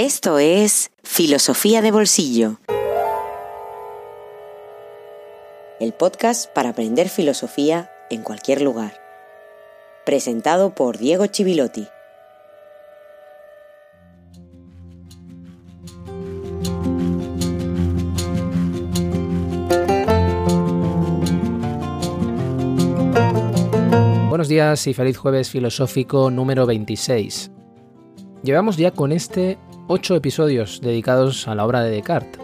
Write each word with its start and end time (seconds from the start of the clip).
Esto 0.00 0.38
es 0.38 0.92
Filosofía 1.02 1.82
de 1.82 1.90
Bolsillo. 1.90 2.60
El 5.80 5.92
podcast 5.92 6.48
para 6.52 6.68
aprender 6.68 7.08
filosofía 7.08 7.90
en 8.08 8.22
cualquier 8.22 8.62
lugar. 8.62 8.92
Presentado 10.06 10.72
por 10.72 10.98
Diego 10.98 11.26
Chivilotti. 11.26 11.88
Buenos 24.28 24.46
días 24.46 24.86
y 24.86 24.94
feliz 24.94 25.16
jueves 25.16 25.50
filosófico 25.50 26.30
número 26.30 26.66
26. 26.66 27.50
Llevamos 28.44 28.76
ya 28.76 28.92
con 28.92 29.10
este 29.10 29.58
ocho 29.88 30.14
episodios 30.14 30.80
dedicados 30.82 31.48
a 31.48 31.54
la 31.54 31.64
obra 31.64 31.82
de 31.82 31.90
Descartes. 31.90 32.40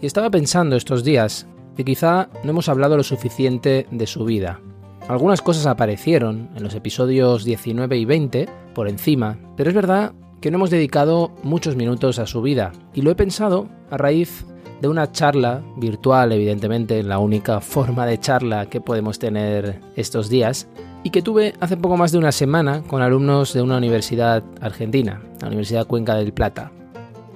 Y 0.00 0.06
estaba 0.06 0.28
pensando 0.28 0.76
estos 0.76 1.04
días 1.04 1.46
que 1.76 1.84
quizá 1.84 2.28
no 2.42 2.50
hemos 2.50 2.68
hablado 2.68 2.96
lo 2.96 3.04
suficiente 3.04 3.86
de 3.90 4.06
su 4.06 4.24
vida. 4.24 4.60
Algunas 5.08 5.40
cosas 5.40 5.66
aparecieron 5.66 6.50
en 6.56 6.64
los 6.64 6.74
episodios 6.74 7.44
19 7.44 7.96
y 7.96 8.04
20 8.04 8.48
por 8.74 8.88
encima, 8.88 9.38
pero 9.56 9.70
es 9.70 9.76
verdad 9.76 10.12
que 10.40 10.50
no 10.50 10.56
hemos 10.56 10.70
dedicado 10.70 11.30
muchos 11.42 11.76
minutos 11.76 12.18
a 12.18 12.26
su 12.26 12.42
vida. 12.42 12.72
Y 12.92 13.02
lo 13.02 13.10
he 13.10 13.14
pensado 13.14 13.68
a 13.90 13.96
raíz 13.96 14.44
de 14.80 14.88
una 14.88 15.12
charla 15.12 15.62
virtual, 15.76 16.32
evidentemente, 16.32 17.02
la 17.02 17.18
única 17.18 17.60
forma 17.60 18.04
de 18.04 18.18
charla 18.18 18.68
que 18.68 18.80
podemos 18.80 19.18
tener 19.18 19.80
estos 19.94 20.28
días, 20.28 20.68
y 21.04 21.10
que 21.10 21.22
tuve 21.22 21.54
hace 21.60 21.76
poco 21.76 21.96
más 21.96 22.10
de 22.10 22.18
una 22.18 22.32
semana 22.32 22.82
con 22.82 23.02
alumnos 23.02 23.52
de 23.52 23.62
una 23.62 23.76
universidad 23.76 24.42
argentina, 24.60 25.22
la 25.40 25.48
Universidad 25.48 25.86
Cuenca 25.86 26.16
del 26.16 26.32
Plata. 26.32 26.72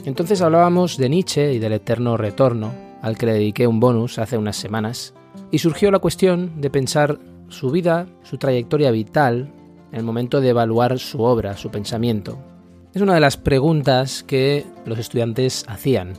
Entonces 0.07 0.41
hablábamos 0.41 0.97
de 0.97 1.11
Nietzsche 1.11 1.53
y 1.53 1.59
del 1.59 1.75
eterno 1.75 2.17
retorno, 2.17 2.73
al 3.03 3.19
que 3.19 3.27
le 3.27 3.35
dediqué 3.35 3.67
un 3.67 3.79
bonus 3.79 4.19
hace 4.19 4.39
unas 4.39 4.57
semanas, 4.57 5.13
y 5.51 5.59
surgió 5.59 5.91
la 5.91 5.99
cuestión 5.99 6.61
de 6.61 6.71
pensar 6.71 7.19
su 7.49 7.71
vida, 7.71 8.07
su 8.23 8.39
trayectoria 8.39 8.91
vital, 8.91 9.53
en 9.93 9.99
el 9.99 10.05
momento 10.05 10.41
de 10.41 10.49
evaluar 10.49 10.99
su 10.99 11.23
obra, 11.23 11.57
su 11.57 11.71
pensamiento. 11.71 12.39
Es 12.95 13.03
una 13.03 13.15
de 13.15 13.21
las 13.21 13.37
preguntas 13.37 14.23
que 14.23 14.65
los 14.87 14.99
estudiantes 14.99 15.65
hacían. 15.69 16.15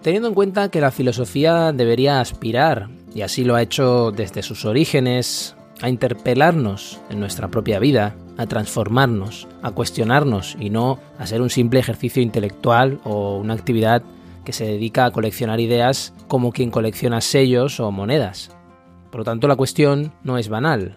Teniendo 0.00 0.28
en 0.28 0.34
cuenta 0.34 0.70
que 0.70 0.80
la 0.80 0.90
filosofía 0.90 1.72
debería 1.72 2.20
aspirar, 2.20 2.88
y 3.14 3.20
así 3.20 3.44
lo 3.44 3.54
ha 3.54 3.62
hecho 3.62 4.12
desde 4.12 4.42
sus 4.42 4.64
orígenes, 4.64 5.56
a 5.82 5.88
interpelarnos 5.88 7.00
en 7.10 7.20
nuestra 7.20 7.48
propia 7.48 7.78
vida, 7.78 8.16
a 8.36 8.46
transformarnos, 8.46 9.48
a 9.62 9.70
cuestionarnos 9.70 10.56
y 10.58 10.70
no 10.70 10.98
a 11.18 11.26
ser 11.26 11.42
un 11.42 11.50
simple 11.50 11.80
ejercicio 11.80 12.22
intelectual 12.22 13.00
o 13.04 13.36
una 13.36 13.54
actividad 13.54 14.02
que 14.44 14.52
se 14.52 14.64
dedica 14.64 15.04
a 15.04 15.10
coleccionar 15.10 15.60
ideas 15.60 16.14
como 16.28 16.52
quien 16.52 16.70
colecciona 16.70 17.20
sellos 17.20 17.80
o 17.80 17.90
monedas. 17.90 18.50
Por 19.10 19.20
lo 19.20 19.24
tanto, 19.24 19.48
la 19.48 19.56
cuestión 19.56 20.12
no 20.22 20.38
es 20.38 20.48
banal. 20.48 20.96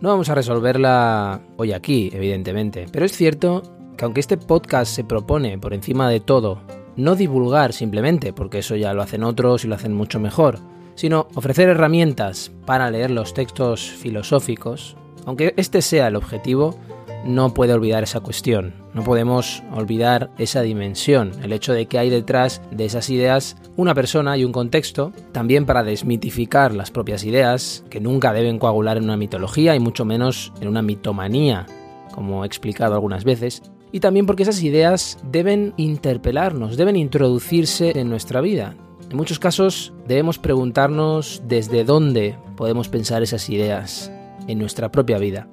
No 0.00 0.10
vamos 0.10 0.28
a 0.28 0.34
resolverla 0.34 1.40
hoy 1.56 1.72
aquí, 1.72 2.10
evidentemente, 2.12 2.86
pero 2.92 3.06
es 3.06 3.12
cierto 3.12 3.62
que 3.96 4.04
aunque 4.04 4.20
este 4.20 4.36
podcast 4.36 4.94
se 4.94 5.04
propone, 5.04 5.58
por 5.58 5.74
encima 5.74 6.08
de 6.08 6.20
todo, 6.20 6.60
no 6.96 7.14
divulgar 7.14 7.72
simplemente, 7.72 8.32
porque 8.32 8.58
eso 8.58 8.76
ya 8.76 8.92
lo 8.94 9.02
hacen 9.02 9.22
otros 9.22 9.64
y 9.64 9.68
lo 9.68 9.74
hacen 9.74 9.94
mucho 9.94 10.20
mejor, 10.20 10.58
sino 10.94 11.28
ofrecer 11.34 11.68
herramientas 11.68 12.52
para 12.66 12.90
leer 12.90 13.10
los 13.10 13.34
textos 13.34 13.90
filosóficos, 13.90 14.96
aunque 15.26 15.54
este 15.56 15.82
sea 15.82 16.08
el 16.08 16.16
objetivo, 16.16 16.76
no 17.24 17.54
puede 17.54 17.72
olvidar 17.72 18.02
esa 18.02 18.20
cuestión, 18.20 18.74
no 18.94 19.04
podemos 19.04 19.62
olvidar 19.72 20.30
esa 20.38 20.62
dimensión, 20.62 21.32
el 21.42 21.52
hecho 21.52 21.72
de 21.72 21.86
que 21.86 21.98
hay 21.98 22.10
detrás 22.10 22.60
de 22.70 22.84
esas 22.84 23.10
ideas 23.10 23.56
una 23.76 23.94
persona 23.94 24.36
y 24.36 24.44
un 24.44 24.52
contexto, 24.52 25.12
también 25.32 25.64
para 25.64 25.84
desmitificar 25.84 26.74
las 26.74 26.90
propias 26.90 27.24
ideas, 27.24 27.84
que 27.90 28.00
nunca 28.00 28.32
deben 28.32 28.58
coagular 28.58 28.96
en 28.96 29.04
una 29.04 29.16
mitología 29.16 29.74
y 29.74 29.80
mucho 29.80 30.04
menos 30.04 30.52
en 30.60 30.68
una 30.68 30.82
mitomanía, 30.82 31.66
como 32.12 32.44
he 32.44 32.46
explicado 32.46 32.94
algunas 32.94 33.24
veces, 33.24 33.62
y 33.92 34.00
también 34.00 34.26
porque 34.26 34.42
esas 34.42 34.62
ideas 34.62 35.18
deben 35.30 35.74
interpelarnos, 35.76 36.76
deben 36.76 36.96
introducirse 36.96 37.98
en 37.98 38.08
nuestra 38.08 38.40
vida, 38.40 38.74
en 39.12 39.18
muchos 39.18 39.38
casos 39.38 39.92
debemos 40.08 40.38
preguntarnos 40.38 41.42
desde 41.46 41.84
dónde 41.84 42.34
podemos 42.56 42.88
pensar 42.88 43.22
esas 43.22 43.50
ideas 43.50 44.10
en 44.48 44.58
nuestra 44.58 44.90
propia 44.90 45.18
vida. 45.18 45.48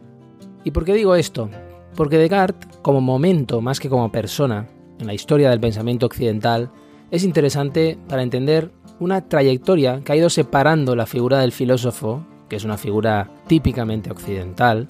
¿Y 0.64 0.72
por 0.72 0.86
qué 0.86 0.94
digo 0.94 1.14
esto? 1.14 1.50
Porque 1.94 2.18
Descartes, 2.18 2.69
como 2.81 3.02
momento 3.02 3.59
más 3.59 3.81
que 3.81 3.90
como 3.90 4.14
persona 4.14 4.69
en 4.98 5.08
la 5.08 5.14
historia 5.14 5.50
del 5.50 5.59
pensamiento 5.59 6.06
occidental, 6.06 6.72
es 7.12 7.25
interesante 7.25 7.98
para 8.08 8.24
entender 8.24 8.72
una 8.98 9.28
trayectoria 9.28 10.00
que 10.06 10.14
ha 10.14 10.16
ido 10.16 10.30
separando 10.30 10.96
la 10.96 11.06
figura 11.06 11.40
del 11.40 11.52
filósofo, 11.52 12.25
que 12.48 12.56
es 12.56 12.64
una 12.64 12.78
figura 12.78 13.30
típicamente 13.48 14.09
occidental, 14.09 14.88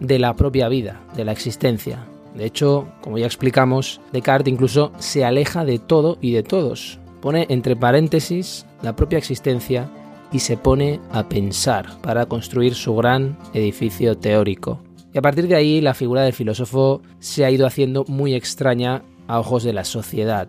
de 0.00 0.18
la 0.18 0.34
propia 0.34 0.68
vida, 0.68 1.02
de 1.14 1.26
la 1.26 1.32
existencia. 1.32 2.06
De 2.34 2.46
hecho, 2.46 2.88
como 3.02 3.18
ya 3.18 3.26
explicamos, 3.26 4.00
Descartes 4.10 4.50
incluso 4.50 4.92
se 4.98 5.22
aleja 5.26 5.66
de 5.66 5.78
todo 5.78 6.16
y 6.22 6.32
de 6.32 6.42
todos, 6.42 6.98
pone 7.26 7.46
entre 7.48 7.74
paréntesis 7.74 8.66
la 8.82 8.94
propia 8.94 9.18
existencia 9.18 9.90
y 10.30 10.38
se 10.38 10.56
pone 10.56 11.00
a 11.10 11.28
pensar 11.28 12.00
para 12.00 12.26
construir 12.26 12.76
su 12.76 12.94
gran 12.94 13.36
edificio 13.52 14.16
teórico. 14.16 14.84
Y 15.12 15.18
a 15.18 15.22
partir 15.22 15.48
de 15.48 15.56
ahí 15.56 15.80
la 15.80 15.94
figura 15.94 16.22
del 16.22 16.34
filósofo 16.34 17.02
se 17.18 17.44
ha 17.44 17.50
ido 17.50 17.66
haciendo 17.66 18.04
muy 18.06 18.34
extraña 18.34 19.02
a 19.26 19.40
ojos 19.40 19.64
de 19.64 19.72
la 19.72 19.82
sociedad. 19.82 20.48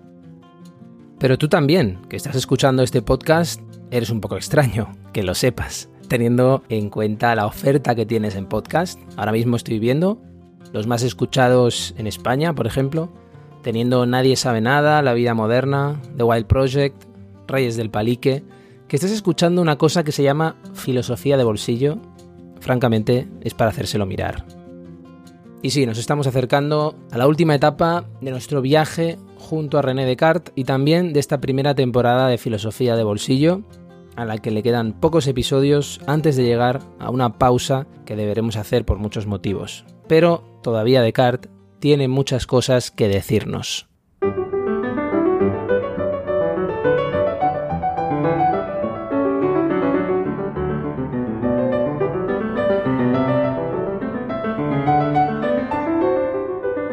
Pero 1.18 1.40
tú 1.40 1.50
también, 1.50 1.98
que 2.10 2.16
estás 2.16 2.36
escuchando 2.36 2.84
este 2.84 3.02
podcast, 3.02 3.60
eres 3.90 4.12
un 4.12 4.22
poco 4.22 4.36
extraño, 4.36 4.92
que 5.14 5.24
lo 5.24 5.34
sepas, 5.34 5.90
teniendo 6.08 6.62
en 6.70 6.92
cuenta 6.92 7.34
la 7.34 7.48
oferta 7.48 7.96
que 7.96 8.06
tienes 8.06 8.36
en 8.36 8.46
podcast. 8.46 9.00
Ahora 9.16 9.32
mismo 9.32 9.56
estoy 9.56 9.80
viendo 9.80 10.22
los 10.74 10.86
más 10.86 11.02
escuchados 11.02 11.96
en 11.98 12.06
España, 12.06 12.54
por 12.54 12.68
ejemplo, 12.68 13.12
teniendo 13.68 14.06
Nadie 14.06 14.38
sabe 14.38 14.62
nada, 14.62 15.02
La 15.02 15.14
vida 15.14 15.34
moderna, 15.34 16.02
The 16.16 16.24
Wild 16.24 16.46
Project, 16.46 17.04
Reyes 17.50 17.76
del 17.76 17.90
Palique, 17.90 18.46
que 18.88 18.96
estés 18.96 19.12
escuchando 19.12 19.62
una 19.62 19.78
cosa 19.78 20.06
que 20.06 20.14
se 20.14 20.24
llama 20.24 20.56
filosofía 20.74 21.36
de 21.36 21.44
bolsillo, 21.44 21.98
francamente 22.62 23.28
es 23.42 23.54
para 23.54 23.72
hacérselo 23.72 24.06
mirar. 24.06 24.46
Y 25.62 25.72
sí, 25.72 25.86
nos 25.86 25.98
estamos 25.98 26.28
acercando 26.28 26.96
a 27.12 27.18
la 27.18 27.28
última 27.28 27.56
etapa 27.56 28.06
de 28.22 28.32
nuestro 28.32 28.62
viaje 28.62 29.18
junto 29.38 29.78
a 29.78 29.82
René 29.82 30.06
Descartes 30.06 30.54
y 30.56 30.64
también 30.64 31.12
de 31.12 31.20
esta 31.20 31.42
primera 31.42 31.76
temporada 31.76 32.30
de 32.30 32.38
filosofía 32.38 32.96
de 32.96 33.04
bolsillo, 33.04 33.64
a 34.16 34.24
la 34.24 34.38
que 34.38 34.52
le 34.52 34.64
quedan 34.64 34.94
pocos 34.94 35.28
episodios 35.28 36.00
antes 36.08 36.38
de 36.38 36.46
llegar 36.46 36.80
a 37.00 37.10
una 37.10 37.38
pausa 37.38 37.86
que 38.06 38.16
deberemos 38.16 38.56
hacer 38.56 38.86
por 38.86 38.98
muchos 38.98 39.28
motivos. 39.28 39.84
Pero 40.08 40.42
todavía 40.64 41.02
Descartes 41.02 41.52
tiene 41.80 42.08
muchas 42.08 42.48
cosas 42.48 42.92
que 42.92 43.08
decirnos. 43.08 43.88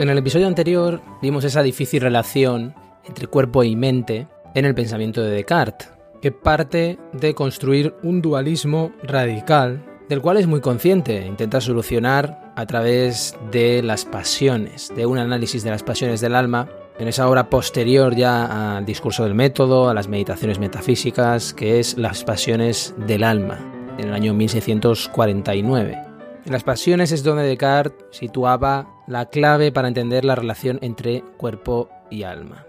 En 0.00 0.11
el 0.11 0.19
episodio 0.19 0.47
anterior 0.47 1.01
vimos 1.22 1.45
esa 1.45 1.62
difícil 1.62 2.03
relación 2.03 2.75
entre 3.06 3.27
cuerpo 3.27 3.65
y 3.65 3.75
mente 3.75 4.28
en 4.55 4.66
el 4.66 4.75
pensamiento 4.75 5.22
de 5.22 5.31
Descartes, 5.31 5.91
que 6.21 6.31
parte 6.31 6.99
de 7.15 7.34
construir 7.34 7.95
un 8.03 8.21
dualismo 8.21 8.93
radical 9.03 9.83
del 10.11 10.21
cual 10.21 10.37
es 10.37 10.47
muy 10.47 10.61
consciente, 10.61 11.27
intenta 11.27 11.62
solucionar 11.62 12.44
a 12.56 12.66
través 12.66 13.37
de 13.50 13.82
las 13.82 14.04
pasiones, 14.04 14.92
de 14.94 15.06
un 15.06 15.19
análisis 15.19 15.65
de 15.65 15.70
las 15.70 15.82
pasiones 15.82 16.20
del 16.20 16.34
alma, 16.34 16.69
en 16.98 17.09
esa 17.09 17.28
obra 17.28 17.50
posterior 17.50 18.15
ya 18.15 18.77
al 18.77 18.86
discurso 18.86 19.24
del 19.24 19.34
método, 19.34 19.89
a 19.89 19.95
las 19.95 20.09
meditaciones 20.09 20.59
metafísicas, 20.59 21.53
que 21.53 21.80
es 21.80 21.98
Las 21.98 22.22
pasiones 22.22 22.95
del 23.06 23.24
alma, 23.24 23.59
en 23.98 24.09
el 24.09 24.15
año 24.15 24.33
1649. 24.34 25.98
En 26.47 26.53
las 26.53 26.62
pasiones 26.62 27.10
es 27.10 27.24
donde 27.24 27.42
Descartes 27.45 28.04
situaba 28.10 29.03
la 29.07 29.27
clave 29.27 29.72
para 29.72 29.89
entender 29.89 30.24
la 30.24 30.34
relación 30.34 30.78
entre 30.83 31.22
cuerpo 31.36 31.89
y 32.10 32.22
alma. 32.22 32.66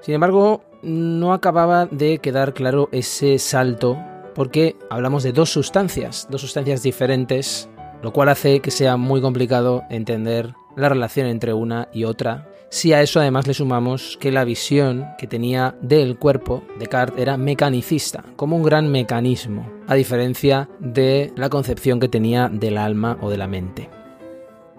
Sin 0.00 0.14
embargo, 0.14 0.64
no 0.82 1.32
acababa 1.32 1.86
de 1.86 2.18
quedar 2.18 2.54
claro 2.54 2.88
ese 2.90 3.38
salto 3.38 3.96
porque 4.34 4.76
hablamos 4.90 5.22
de 5.22 5.32
dos 5.32 5.50
sustancias, 5.50 6.26
dos 6.30 6.40
sustancias 6.40 6.82
diferentes, 6.82 7.68
lo 8.02 8.12
cual 8.12 8.28
hace 8.28 8.60
que 8.60 8.70
sea 8.70 8.96
muy 8.96 9.20
complicado 9.20 9.84
entender 9.88 10.54
la 10.76 10.88
relación 10.88 11.26
entre 11.26 11.52
una 11.52 11.88
y 11.92 12.04
otra. 12.04 12.48
Si 12.70 12.92
a 12.92 13.02
eso 13.02 13.20
además 13.20 13.46
le 13.46 13.54
sumamos 13.54 14.16
que 14.18 14.32
la 14.32 14.44
visión 14.44 15.06
que 15.18 15.26
tenía 15.26 15.74
del 15.82 16.18
cuerpo 16.18 16.62
Descartes 16.78 17.20
era 17.20 17.36
mecanicista, 17.36 18.24
como 18.36 18.56
un 18.56 18.62
gran 18.62 18.90
mecanismo, 18.90 19.70
a 19.86 19.94
diferencia 19.94 20.68
de 20.78 21.32
la 21.36 21.50
concepción 21.50 22.00
que 22.00 22.08
tenía 22.08 22.48
del 22.48 22.78
alma 22.78 23.18
o 23.20 23.30
de 23.30 23.36
la 23.36 23.46
mente. 23.46 23.90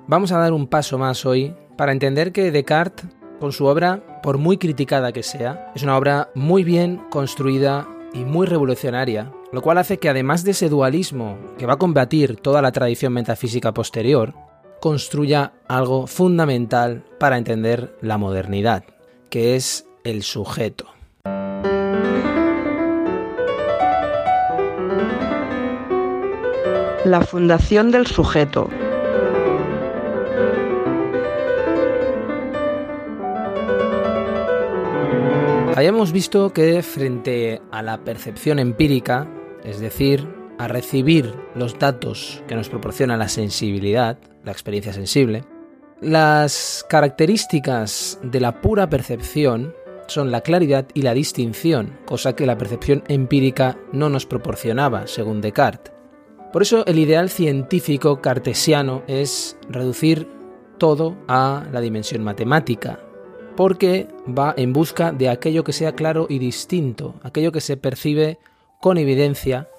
Vamos 0.08 0.32
a 0.32 0.40
dar 0.40 0.54
un 0.54 0.68
paso 0.68 0.98
más 0.98 1.26
hoy 1.26 1.56
para 1.78 1.92
entender 1.92 2.32
que 2.32 2.52
Descartes 2.52 3.10
con 3.40 3.52
su 3.52 3.66
obra, 3.66 4.22
por 4.24 4.38
muy 4.38 4.58
criticada 4.58 5.12
que 5.12 5.22
sea, 5.22 5.72
es 5.76 5.84
una 5.84 5.98
obra 5.98 6.30
muy 6.34 6.64
bien 6.64 7.02
construida 7.10 7.88
y 8.14 8.26
muy 8.26 8.48
revolucionaria, 8.48 9.32
lo 9.54 9.62
cual 9.62 9.78
hace 9.78 10.00
que 10.00 10.10
además 10.10 10.44
de 10.44 10.52
ese 10.52 10.68
dualismo 10.68 11.38
que 11.60 11.68
va 11.68 11.74
a 11.74 11.78
combatir 11.78 12.38
toda 12.38 12.62
la 12.64 12.72
tradición 12.72 13.14
metafísica 13.14 13.72
posterior, 13.72 14.34
construya 14.82 15.54
algo 15.68 16.08
fundamental 16.08 17.06
para 17.20 17.38
entender 17.38 17.96
la 18.02 18.18
modernidad, 18.18 18.84
que 19.30 19.56
es 19.56 19.86
el 20.04 20.24
sujeto. 20.24 20.88
La 27.06 27.22
fundación 27.22 27.92
del 27.92 28.08
sujeto. 28.08 28.70
Habíamos 35.76 36.12
visto 36.12 36.54
que 36.54 36.82
frente 36.82 37.62
a 37.72 37.82
la 37.82 38.00
percepción 38.00 38.60
empírica, 38.60 39.28
es 39.64 39.80
decir, 39.80 40.28
a 40.58 40.68
recibir 40.68 41.34
los 41.56 41.80
datos 41.80 42.44
que 42.48 42.56
nos 42.56 42.70
proporciona 42.70 43.18
la 43.18 43.28
sensibilidad, 43.28 44.18
la 44.44 44.52
experiencia 44.52 44.94
sensible, 44.94 45.44
las 46.02 46.86
características 46.90 48.20
de 48.22 48.40
la 48.40 48.62
pura 48.62 48.90
percepción 48.90 49.74
son 50.08 50.32
la 50.32 50.42
claridad 50.42 50.86
y 50.94 51.02
la 51.02 51.14
distinción, 51.14 51.98
cosa 52.06 52.36
que 52.36 52.46
la 52.46 52.58
percepción 52.58 53.04
empírica 53.08 53.78
no 53.94 54.10
nos 54.10 54.26
proporcionaba, 54.26 55.08
según 55.08 55.42
Descartes. 55.42 55.94
Por 56.52 56.62
eso 56.62 56.86
el 56.86 57.00
ideal 57.00 57.30
científico 57.30 58.22
cartesiano 58.22 59.04
es 59.08 59.58
reducir 59.70 60.28
todo 60.78 61.16
a 61.28 61.66
la 61.72 61.82
dimensión 61.82 62.24
matemática, 62.24 63.00
porque 63.56 64.08
va 64.28 64.54
en 64.58 64.74
busca 64.74 65.12
de 65.12 65.30
aquello 65.30 65.64
que 65.64 65.74
sea 65.74 65.94
claro 65.96 66.28
y 66.30 66.38
distinto, 66.38 67.16
aquello 67.24 67.52
que 67.52 67.62
se 67.62 67.78
percibe 67.78 68.40
con 68.84 68.98
evidencia 68.98 69.70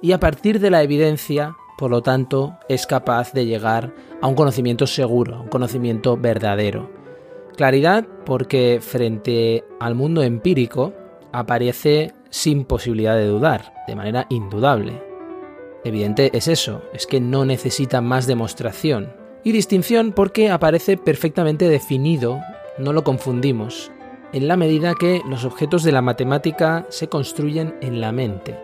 y 0.00 0.12
a 0.12 0.20
partir 0.20 0.58
de 0.58 0.70
la 0.70 0.82
evidencia, 0.82 1.54
por 1.76 1.90
lo 1.90 2.00
tanto, 2.00 2.56
es 2.66 2.86
capaz 2.86 3.34
de 3.34 3.44
llegar 3.44 3.94
a 4.22 4.26
un 4.26 4.34
conocimiento 4.34 4.86
seguro, 4.86 5.42
un 5.42 5.48
conocimiento 5.48 6.16
verdadero. 6.16 6.90
Claridad 7.58 8.06
porque 8.24 8.78
frente 8.80 9.64
al 9.80 9.94
mundo 9.94 10.22
empírico 10.22 10.94
aparece 11.30 12.14
sin 12.30 12.64
posibilidad 12.64 13.16
de 13.16 13.26
dudar, 13.26 13.74
de 13.86 13.96
manera 13.96 14.26
indudable. 14.30 15.02
Evidente 15.84 16.30
es 16.32 16.48
eso, 16.48 16.80
es 16.94 17.06
que 17.06 17.20
no 17.20 17.44
necesita 17.44 18.00
más 18.00 18.26
demostración. 18.26 19.12
Y 19.44 19.52
distinción 19.52 20.12
porque 20.12 20.48
aparece 20.48 20.96
perfectamente 20.96 21.68
definido, 21.68 22.40
no 22.78 22.94
lo 22.94 23.04
confundimos, 23.04 23.92
en 24.34 24.48
la 24.48 24.56
medida 24.56 24.96
que 24.96 25.22
los 25.28 25.44
objetos 25.44 25.84
de 25.84 25.92
la 25.92 26.02
matemática 26.02 26.86
se 26.88 27.08
construyen 27.08 27.76
en 27.80 28.00
la 28.00 28.10
mente. 28.10 28.58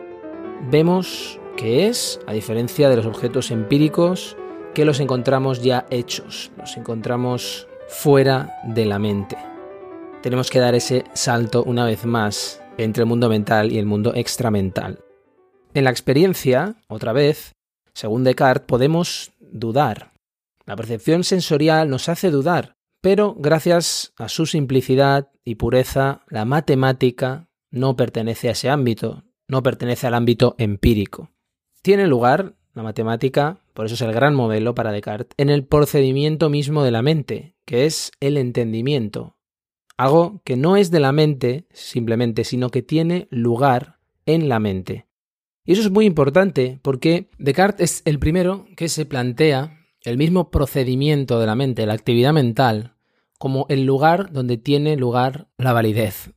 Vemos 0.69 1.39
que 1.57 1.87
es, 1.87 2.19
a 2.27 2.33
diferencia 2.33 2.89
de 2.89 2.97
los 2.97 3.07
objetos 3.07 3.53
empíricos, 3.53 4.37
que 4.75 4.85
los 4.85 4.99
encontramos 4.99 5.63
ya 5.63 5.87
hechos, 5.91 6.51
los 6.59 6.77
encontramos 6.77 7.69
fuera 7.87 8.59
de 8.65 8.85
la 8.85 8.99
mente. 8.99 9.39
Tenemos 10.23 10.51
que 10.51 10.59
dar 10.59 10.75
ese 10.75 11.05
salto 11.15 11.63
una 11.63 11.85
vez 11.85 12.05
más 12.05 12.61
entre 12.77 13.05
el 13.05 13.09
mundo 13.09 13.29
mental 13.29 13.71
y 13.71 13.79
el 13.79 13.87
mundo 13.87 14.13
extramental. 14.17 14.99
En 15.73 15.85
la 15.85 15.91
experiencia, 15.91 16.75
otra 16.89 17.13
vez, 17.13 17.53
según 17.95 18.25
Descartes, 18.25 18.67
podemos 18.67 19.31
dudar. 19.39 20.11
La 20.67 20.75
percepción 20.75 21.23
sensorial 21.23 21.89
nos 21.89 22.09
hace 22.09 22.33
dudar, 22.33 22.75
pero 23.01 23.35
gracias 23.39 24.13
a 24.17 24.29
su 24.29 24.47
simplicidad 24.47 25.31
y 25.45 25.55
pureza, 25.55 26.23
la 26.29 26.45
matemática 26.45 27.49
no 27.71 27.97
pertenece 27.97 28.49
a 28.49 28.53
ese 28.53 28.69
ámbito, 28.69 29.25
no 29.49 29.63
pertenece 29.63 30.07
al 30.07 30.15
ámbito 30.15 30.55
empírico. 30.59 31.31
Tiene 31.83 32.07
lugar, 32.07 32.57
la 32.75 32.83
matemática, 32.83 33.61
por 33.75 33.87
eso 33.87 33.95
es 33.95 34.03
el 34.03 34.13
gran 34.13 34.35
modelo 34.35 34.75
para 34.75 34.93
Descartes, 34.93 35.35
en 35.39 35.51
el 35.51 35.65
procedimiento 35.65 36.51
mismo 36.51 36.85
de 36.85 36.91
la 36.91 37.03
mente, 37.03 37.57
que 37.65 37.87
es 37.87 38.13
el 38.21 38.37
entendimiento. 38.37 39.37
Algo 39.97 40.41
que 40.45 40.57
no 40.57 40.77
es 40.77 40.91
de 40.91 41.01
la 41.01 41.13
mente 41.13 41.67
simplemente, 41.73 42.45
sino 42.45 42.71
que 42.71 42.83
tiene 42.83 43.29
lugar 43.31 43.99
en 44.27 44.49
la 44.49 44.59
mente. 44.59 45.07
Y 45.65 45.73
eso 45.73 45.83
es 45.83 45.91
muy 45.91 46.07
importante 46.07 46.79
porque 46.83 47.29
Descartes 47.39 47.97
es 47.97 48.03
el 48.05 48.19
primero 48.19 48.67
que 48.77 48.89
se 48.89 49.05
plantea 49.07 49.80
el 50.05 50.17
mismo 50.17 50.51
procedimiento 50.51 51.39
de 51.41 51.47
la 51.47 51.55
mente, 51.55 51.87
la 51.87 51.95
actividad 51.95 52.33
mental, 52.33 52.95
como 53.39 53.67
el 53.69 53.85
lugar 53.85 54.33
donde 54.33 54.57
tiene 54.57 54.97
lugar 54.97 55.49
la 55.57 55.73
validez, 55.73 56.33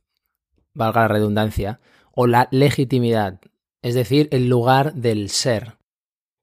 valga 0.74 1.02
la 1.02 1.08
redundancia, 1.08 1.80
o 2.12 2.26
la 2.26 2.48
legitimidad, 2.50 3.40
es 3.82 3.94
decir, 3.94 4.28
el 4.30 4.48
lugar 4.48 4.94
del 4.94 5.28
ser. 5.30 5.76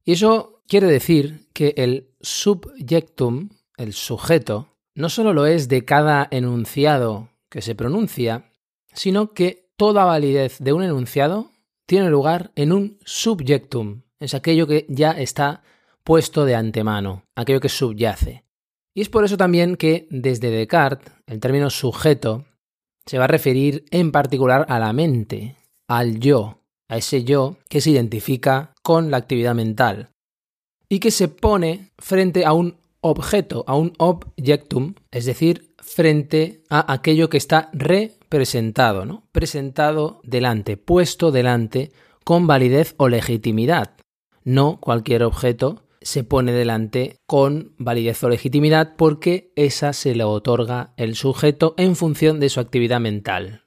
Y 0.03 0.13
eso 0.13 0.61
quiere 0.67 0.87
decir 0.87 1.47
que 1.53 1.73
el 1.77 2.09
subjectum, 2.21 3.49
el 3.77 3.93
sujeto, 3.93 4.67
no 4.95 5.09
solo 5.09 5.33
lo 5.33 5.45
es 5.45 5.69
de 5.69 5.85
cada 5.85 6.27
enunciado 6.31 7.29
que 7.49 7.61
se 7.61 7.75
pronuncia, 7.75 8.51
sino 8.93 9.33
que 9.33 9.69
toda 9.77 10.05
validez 10.05 10.59
de 10.59 10.73
un 10.73 10.83
enunciado 10.83 11.51
tiene 11.85 12.09
lugar 12.09 12.51
en 12.55 12.71
un 12.71 12.99
subjectum, 13.05 14.01
es 14.21 14.35
aquello 14.35 14.67
que 14.67 14.85
ya 14.87 15.11
está 15.11 15.63
puesto 16.03 16.45
de 16.45 16.55
antemano, 16.55 17.23
aquello 17.35 17.59
que 17.59 17.69
subyace. 17.69 18.43
Y 18.93 19.01
es 19.01 19.09
por 19.09 19.23
eso 19.23 19.37
también 19.37 19.75
que 19.75 20.07
desde 20.09 20.51
Descartes 20.51 21.13
el 21.27 21.39
término 21.39 21.69
sujeto 21.69 22.45
se 23.05 23.17
va 23.17 23.25
a 23.25 23.27
referir 23.27 23.85
en 23.91 24.11
particular 24.11 24.65
a 24.69 24.79
la 24.79 24.93
mente, 24.93 25.55
al 25.87 26.19
yo, 26.19 26.61
a 26.89 26.97
ese 26.97 27.23
yo 27.23 27.57
que 27.69 27.81
se 27.81 27.91
identifica 27.91 28.73
con 28.83 29.11
la 29.11 29.17
actividad 29.17 29.55
mental 29.55 30.09
y 30.89 30.99
que 30.99 31.11
se 31.11 31.29
pone 31.29 31.91
frente 31.97 32.45
a 32.45 32.51
un 32.51 32.77
objeto, 32.99 33.63
a 33.67 33.75
un 33.75 33.93
objectum, 33.97 34.95
es 35.09 35.25
decir, 35.25 35.73
frente 35.77 36.63
a 36.69 36.91
aquello 36.91 37.29
que 37.29 37.37
está 37.37 37.69
representado, 37.73 39.05
¿no? 39.05 39.23
Presentado 39.31 40.19
delante, 40.23 40.77
puesto 40.77 41.31
delante 41.31 41.91
con 42.23 42.45
validez 42.45 42.93
o 42.97 43.07
legitimidad. 43.07 43.95
No 44.43 44.79
cualquier 44.79 45.23
objeto 45.23 45.83
se 46.01 46.23
pone 46.23 46.51
delante 46.51 47.19
con 47.27 47.75
validez 47.77 48.23
o 48.23 48.29
legitimidad 48.29 48.95
porque 48.97 49.51
esa 49.55 49.93
se 49.93 50.15
le 50.15 50.23
otorga 50.23 50.93
el 50.97 51.15
sujeto 51.15 51.73
en 51.77 51.95
función 51.95 52.39
de 52.39 52.49
su 52.49 52.59
actividad 52.59 52.99
mental. 52.99 53.65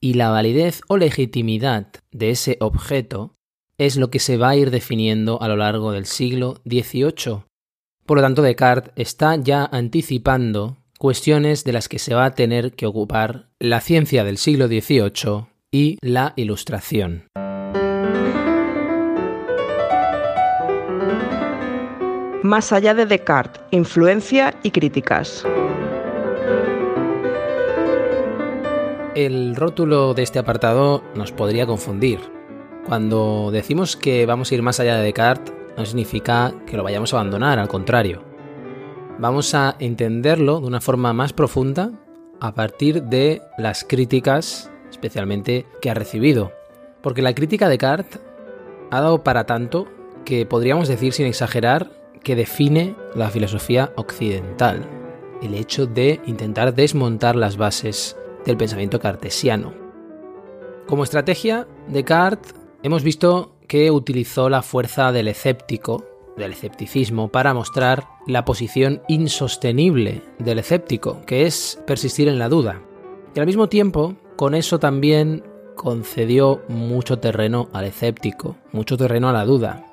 Y 0.00 0.14
la 0.14 0.30
validez 0.30 0.80
o 0.88 0.96
legitimidad 0.96 1.88
de 2.10 2.30
ese 2.30 2.56
objeto 2.60 3.36
es 3.78 3.96
lo 3.96 4.10
que 4.10 4.18
se 4.18 4.36
va 4.36 4.50
a 4.50 4.56
ir 4.56 4.70
definiendo 4.70 5.40
a 5.42 5.48
lo 5.48 5.56
largo 5.56 5.92
del 5.92 6.06
siglo 6.06 6.60
XVIII. 6.64 7.44
Por 8.04 8.18
lo 8.18 8.22
tanto, 8.22 8.42
Descartes 8.42 8.92
está 8.96 9.36
ya 9.36 9.64
anticipando 9.64 10.78
cuestiones 10.98 11.64
de 11.64 11.72
las 11.72 11.88
que 11.88 11.98
se 11.98 12.14
va 12.14 12.26
a 12.26 12.34
tener 12.34 12.72
que 12.72 12.86
ocupar 12.86 13.50
la 13.58 13.80
ciencia 13.80 14.24
del 14.24 14.38
siglo 14.38 14.66
XVIII 14.66 15.46
y 15.70 15.98
la 16.00 16.32
ilustración. 16.36 17.24
Más 22.42 22.72
allá 22.72 22.92
de 22.92 23.06
Descartes, 23.06 23.62
influencia 23.70 24.52
y 24.64 24.72
críticas. 24.72 25.44
El 29.14 29.54
rótulo 29.54 30.12
de 30.12 30.24
este 30.24 30.40
apartado 30.40 31.04
nos 31.14 31.30
podría 31.30 31.66
confundir. 31.66 32.18
Cuando 32.84 33.50
decimos 33.52 33.96
que 33.96 34.26
vamos 34.26 34.50
a 34.50 34.54
ir 34.56 34.62
más 34.62 34.80
allá 34.80 34.96
de 34.96 35.04
Descartes, 35.04 35.54
no 35.76 35.86
significa 35.86 36.52
que 36.66 36.76
lo 36.76 36.82
vayamos 36.82 37.14
a 37.14 37.18
abandonar, 37.18 37.60
al 37.60 37.68
contrario. 37.68 38.24
Vamos 39.20 39.54
a 39.54 39.76
entenderlo 39.78 40.58
de 40.58 40.66
una 40.66 40.80
forma 40.80 41.12
más 41.12 41.32
profunda 41.32 41.92
a 42.40 42.54
partir 42.54 43.04
de 43.04 43.40
las 43.56 43.84
críticas, 43.84 44.68
especialmente 44.90 45.64
que 45.80 45.90
ha 45.90 45.94
recibido. 45.94 46.50
Porque 47.02 47.22
la 47.22 47.36
crítica 47.36 47.66
de 47.66 47.74
Descartes 47.74 48.20
ha 48.90 49.00
dado 49.00 49.22
para 49.22 49.46
tanto 49.46 49.86
que 50.24 50.44
podríamos 50.44 50.88
decir 50.88 51.12
sin 51.12 51.26
exagerar 51.26 52.01
que 52.22 52.36
define 52.36 52.94
la 53.14 53.30
filosofía 53.30 53.92
occidental, 53.96 54.86
el 55.42 55.54
hecho 55.54 55.86
de 55.86 56.20
intentar 56.26 56.74
desmontar 56.74 57.36
las 57.36 57.56
bases 57.56 58.16
del 58.44 58.56
pensamiento 58.56 59.00
cartesiano. 59.00 59.72
Como 60.86 61.04
estrategia, 61.04 61.66
Descartes 61.88 62.54
hemos 62.82 63.02
visto 63.02 63.56
que 63.68 63.90
utilizó 63.90 64.48
la 64.48 64.62
fuerza 64.62 65.12
del 65.12 65.28
escéptico, 65.28 66.04
del 66.36 66.52
escepticismo, 66.52 67.28
para 67.28 67.54
mostrar 67.54 68.06
la 68.26 68.44
posición 68.44 69.02
insostenible 69.08 70.22
del 70.38 70.58
escéptico, 70.58 71.22
que 71.26 71.46
es 71.46 71.80
persistir 71.86 72.28
en 72.28 72.38
la 72.38 72.48
duda. 72.48 72.82
Y 73.34 73.40
al 73.40 73.46
mismo 73.46 73.68
tiempo, 73.68 74.16
con 74.36 74.54
eso 74.54 74.78
también 74.78 75.44
concedió 75.76 76.62
mucho 76.68 77.18
terreno 77.18 77.68
al 77.72 77.86
escéptico, 77.86 78.56
mucho 78.72 78.96
terreno 78.96 79.28
a 79.28 79.32
la 79.32 79.44
duda, 79.44 79.91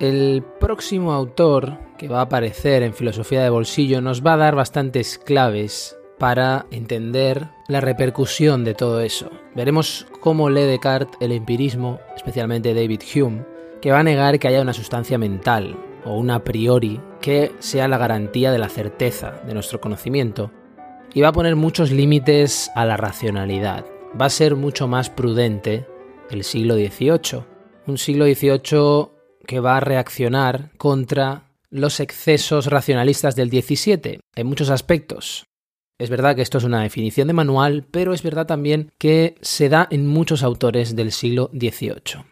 el 0.00 0.44
próximo 0.60 1.12
autor 1.12 1.78
que 1.98 2.08
va 2.08 2.20
a 2.20 2.22
aparecer 2.22 2.82
en 2.82 2.94
Filosofía 2.94 3.42
de 3.42 3.50
Bolsillo 3.50 4.00
nos 4.00 4.24
va 4.24 4.34
a 4.34 4.38
dar 4.38 4.54
bastantes 4.54 5.18
claves 5.18 5.98
para 6.18 6.66
entender 6.70 7.48
la 7.68 7.80
repercusión 7.80 8.64
de 8.64 8.74
todo 8.74 9.00
eso. 9.00 9.30
Veremos 9.54 10.06
cómo 10.20 10.50
lee 10.50 10.62
Descartes 10.62 11.16
el 11.20 11.32
empirismo, 11.32 12.00
especialmente 12.16 12.74
David 12.74 13.02
Hume, 13.14 13.44
que 13.80 13.90
va 13.90 14.00
a 14.00 14.04
negar 14.04 14.38
que 14.38 14.48
haya 14.48 14.62
una 14.62 14.72
sustancia 14.72 15.18
mental 15.18 15.76
o 16.04 16.16
una 16.16 16.36
a 16.36 16.44
priori 16.44 17.00
que 17.20 17.52
sea 17.58 17.88
la 17.88 17.98
garantía 17.98 18.52
de 18.52 18.58
la 18.58 18.68
certeza 18.68 19.40
de 19.46 19.54
nuestro 19.54 19.80
conocimiento 19.80 20.50
y 21.12 21.20
va 21.20 21.28
a 21.28 21.32
poner 21.32 21.56
muchos 21.56 21.90
límites 21.90 22.70
a 22.74 22.84
la 22.84 22.96
racionalidad. 22.96 23.84
Va 24.20 24.26
a 24.26 24.30
ser 24.30 24.56
mucho 24.56 24.86
más 24.88 25.10
prudente 25.10 25.86
el 26.30 26.44
siglo 26.44 26.74
XVIII, 26.74 27.42
un 27.86 27.98
siglo 27.98 28.26
XVIII 28.26 29.17
que 29.48 29.60
va 29.60 29.78
a 29.78 29.80
reaccionar 29.80 30.70
contra 30.76 31.48
los 31.70 32.00
excesos 32.00 32.66
racionalistas 32.66 33.34
del 33.34 33.48
XVII 33.48 34.20
en 34.36 34.46
muchos 34.46 34.68
aspectos. 34.68 35.46
Es 35.98 36.10
verdad 36.10 36.36
que 36.36 36.42
esto 36.42 36.58
es 36.58 36.64
una 36.64 36.82
definición 36.82 37.28
de 37.28 37.34
manual, 37.34 37.86
pero 37.90 38.12
es 38.12 38.22
verdad 38.22 38.46
también 38.46 38.92
que 38.98 39.36
se 39.40 39.70
da 39.70 39.88
en 39.90 40.06
muchos 40.06 40.42
autores 40.42 40.94
del 40.94 41.12
siglo 41.12 41.50
XVIII. 41.54 42.26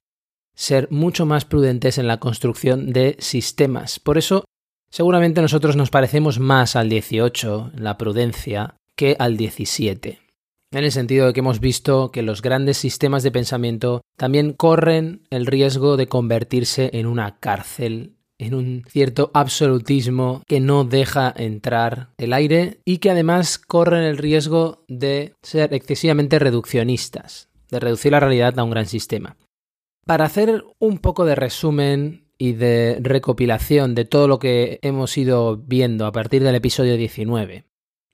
Ser 0.55 0.89
mucho 0.91 1.25
más 1.25 1.47
prudentes 1.47 1.97
en 1.97 2.07
la 2.07 2.21
construcción 2.21 2.93
de 2.93 3.17
sistemas. 3.19 3.99
Por 3.99 4.19
eso, 4.19 4.45
seguramente 4.91 5.41
nosotros 5.41 5.75
nos 5.75 5.91
parecemos 5.91 6.39
más 6.39 6.77
al 6.77 6.91
XVIII, 6.91 7.71
en 7.77 7.83
la 7.83 7.97
prudencia, 7.97 8.77
que 8.95 9.17
al 9.19 9.37
XVII. 9.37 10.26
En 10.73 10.85
el 10.85 10.93
sentido 10.93 11.27
de 11.27 11.33
que 11.33 11.41
hemos 11.41 11.61
visto 11.61 12.11
que 12.11 12.23
los 12.23 12.43
grandes 12.43 12.77
sistemas 12.77 13.23
de 13.23 13.31
pensamiento 13.31 14.03
también 14.17 14.53
corren 14.53 15.23
el 15.31 15.47
riesgo 15.47 15.97
de 15.97 16.09
convertirse 16.09 16.91
en 16.93 17.07
una 17.07 17.39
cárcel 17.39 18.17
en 18.39 18.55
un 18.55 18.85
cierto 18.89 19.31
absolutismo 19.35 20.43
que 20.47 20.61
no 20.61 20.85
deja 20.85 21.33
entrar 21.37 22.11
el 22.19 22.33
aire 22.33 22.81
y 22.85 22.99
que 22.99 23.11
además 23.11 23.59
corren 23.59 24.03
el 24.03 24.19
riesgo 24.19 24.85
de 24.89 25.35
ser 25.43 25.73
excesivamente 25.73 26.39
reduccionistas, 26.39 27.49
de 27.71 27.81
reducir 27.81 28.13
la 28.13 28.21
realidad 28.21 28.59
a 28.59 28.65
un 28.65 28.71
gran 28.71 28.87
sistema. 28.87 29.37
Para 30.05 30.27
hacer 30.27 30.65
un 30.79 30.99
poco 30.99 31.25
de 31.25 31.35
resumen 31.35 32.27
y 32.39 32.53
de 32.53 32.99
recopilación 33.01 33.95
de 33.95 34.05
todo 34.05 34.29
lo 34.29 34.39
que 34.39 34.79
hemos 34.83 35.17
ido 35.17 35.57
viendo 35.57 36.07
a 36.07 36.13
partir 36.13 36.43
del 36.43 36.55
episodio 36.55 36.97
19. 36.97 37.65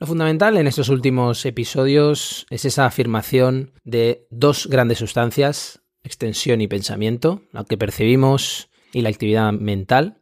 Lo 0.02 0.08
fundamental 0.08 0.56
en 0.56 0.66
estos 0.66 0.88
últimos 0.88 1.46
episodios 1.46 2.44
es 2.50 2.64
esa 2.64 2.86
afirmación 2.86 3.70
de 3.84 4.26
dos 4.30 4.66
grandes 4.66 4.98
sustancias, 4.98 5.80
extensión 6.02 6.60
y 6.60 6.66
pensamiento, 6.66 7.42
lo 7.52 7.64
que 7.66 7.78
percibimos 7.78 8.68
y 8.92 9.02
la 9.02 9.10
actividad 9.10 9.52
mental, 9.52 10.18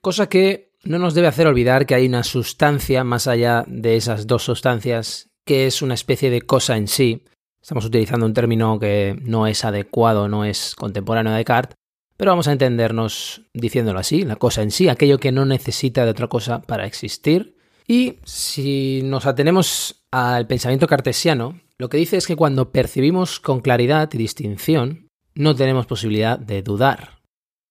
cosa 0.00 0.28
que 0.28 0.72
no 0.82 0.98
nos 0.98 1.14
debe 1.14 1.28
hacer 1.28 1.46
olvidar 1.46 1.86
que 1.86 1.94
hay 1.94 2.06
una 2.06 2.24
sustancia 2.24 3.04
más 3.04 3.28
allá 3.28 3.64
de 3.68 3.94
esas 3.94 4.26
dos 4.26 4.42
sustancias 4.42 5.30
que 5.44 5.68
es 5.68 5.80
una 5.80 5.94
especie 5.94 6.28
de 6.28 6.42
cosa 6.42 6.76
en 6.76 6.88
sí. 6.88 7.22
Estamos 7.62 7.84
utilizando 7.84 8.26
un 8.26 8.34
término 8.34 8.80
que 8.80 9.16
no 9.22 9.46
es 9.46 9.64
adecuado, 9.64 10.26
no 10.26 10.44
es 10.44 10.74
contemporáneo 10.74 11.32
a 11.32 11.36
Descartes, 11.36 11.76
pero 12.16 12.32
vamos 12.32 12.48
a 12.48 12.52
entendernos 12.52 13.42
diciéndolo 13.52 14.00
así, 14.00 14.24
la 14.24 14.34
cosa 14.34 14.62
en 14.62 14.72
sí, 14.72 14.88
aquello 14.88 15.18
que 15.18 15.30
no 15.30 15.44
necesita 15.44 16.04
de 16.04 16.10
otra 16.10 16.26
cosa 16.26 16.62
para 16.62 16.84
existir. 16.84 17.54
Y 17.86 18.18
si 18.24 19.02
nos 19.04 19.26
atenemos 19.26 20.06
al 20.10 20.46
pensamiento 20.46 20.86
cartesiano, 20.86 21.60
lo 21.76 21.88
que 21.88 21.98
dice 21.98 22.16
es 22.16 22.26
que 22.26 22.36
cuando 22.36 22.70
percibimos 22.70 23.40
con 23.40 23.60
claridad 23.60 24.08
y 24.12 24.18
distinción, 24.18 25.08
no 25.34 25.54
tenemos 25.54 25.86
posibilidad 25.86 26.38
de 26.38 26.62
dudar. 26.62 27.18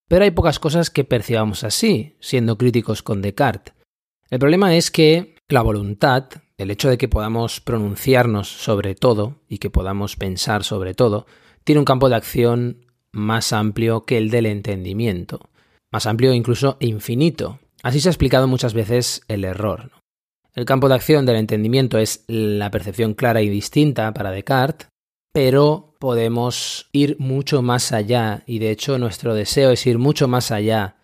Pero 0.08 0.25
hay 0.25 0.32
pocas 0.32 0.60
cosas 0.60 0.89
que 0.89 1.03
percibamos 1.03 1.63
así, 1.63 2.17
siendo 2.20 2.58
críticos 2.58 3.01
con 3.01 3.22
Descartes. 3.22 3.74
El 4.29 4.39
problema 4.39 4.75
es 4.75 4.91
que 4.91 5.36
la 5.48 5.62
voluntad, 5.62 6.29
el 6.58 6.72
hecho 6.72 6.89
de 6.89 6.98
que 6.98 7.08
podamos 7.08 7.62
pronunciarnos 7.62 8.48
sobre 8.48 8.96
todo 8.96 9.41
y 9.48 9.60
que 9.60 9.70
podamos 9.70 10.15
pensar 10.15 10.63
sobre 10.63 10.93
todo, 10.93 11.25
tiene 11.63 11.79
un 11.79 11.86
campo 11.86 12.10
de 12.10 12.15
acción 12.15 12.86
más 13.12 13.53
amplio 13.53 14.05
que 14.05 14.17
el 14.17 14.29
del 14.29 14.48
entendimiento, 14.48 15.50
más 15.91 16.05
amplio 16.05 16.32
e 16.32 16.36
incluso 16.36 16.77
infinito. 16.79 17.60
Así 17.84 18.00
se 18.00 18.10
ha 18.10 18.12
explicado 18.12 18.48
muchas 18.48 18.74
veces 18.74 19.22
el 19.27 19.46
error. 19.46 19.91
El 20.55 20.65
campo 20.65 20.88
de 20.88 20.93
acción 20.95 21.25
del 21.25 21.38
entendimiento 21.38 21.98
es 21.98 22.25
la 22.27 22.69
percepción 22.69 23.15
clara 23.15 23.41
y 23.41 23.50
distinta 23.50 24.13
para 24.13 24.29
Descartes, 24.29 24.88
pero 25.31 25.95
podemos 26.00 26.89
ir 26.91 27.17
mucho 27.19 27.63
más 27.63 27.91
allá 27.91 28.43
y 28.45 28.60
de 28.60 28.69
hecho 28.69 29.00
nuestro 29.00 29.33
deseo 29.33 29.72
es 29.72 29.88
ir 29.88 29.98
mucho 29.98 30.27
más 30.27 30.51
allá 30.51 30.98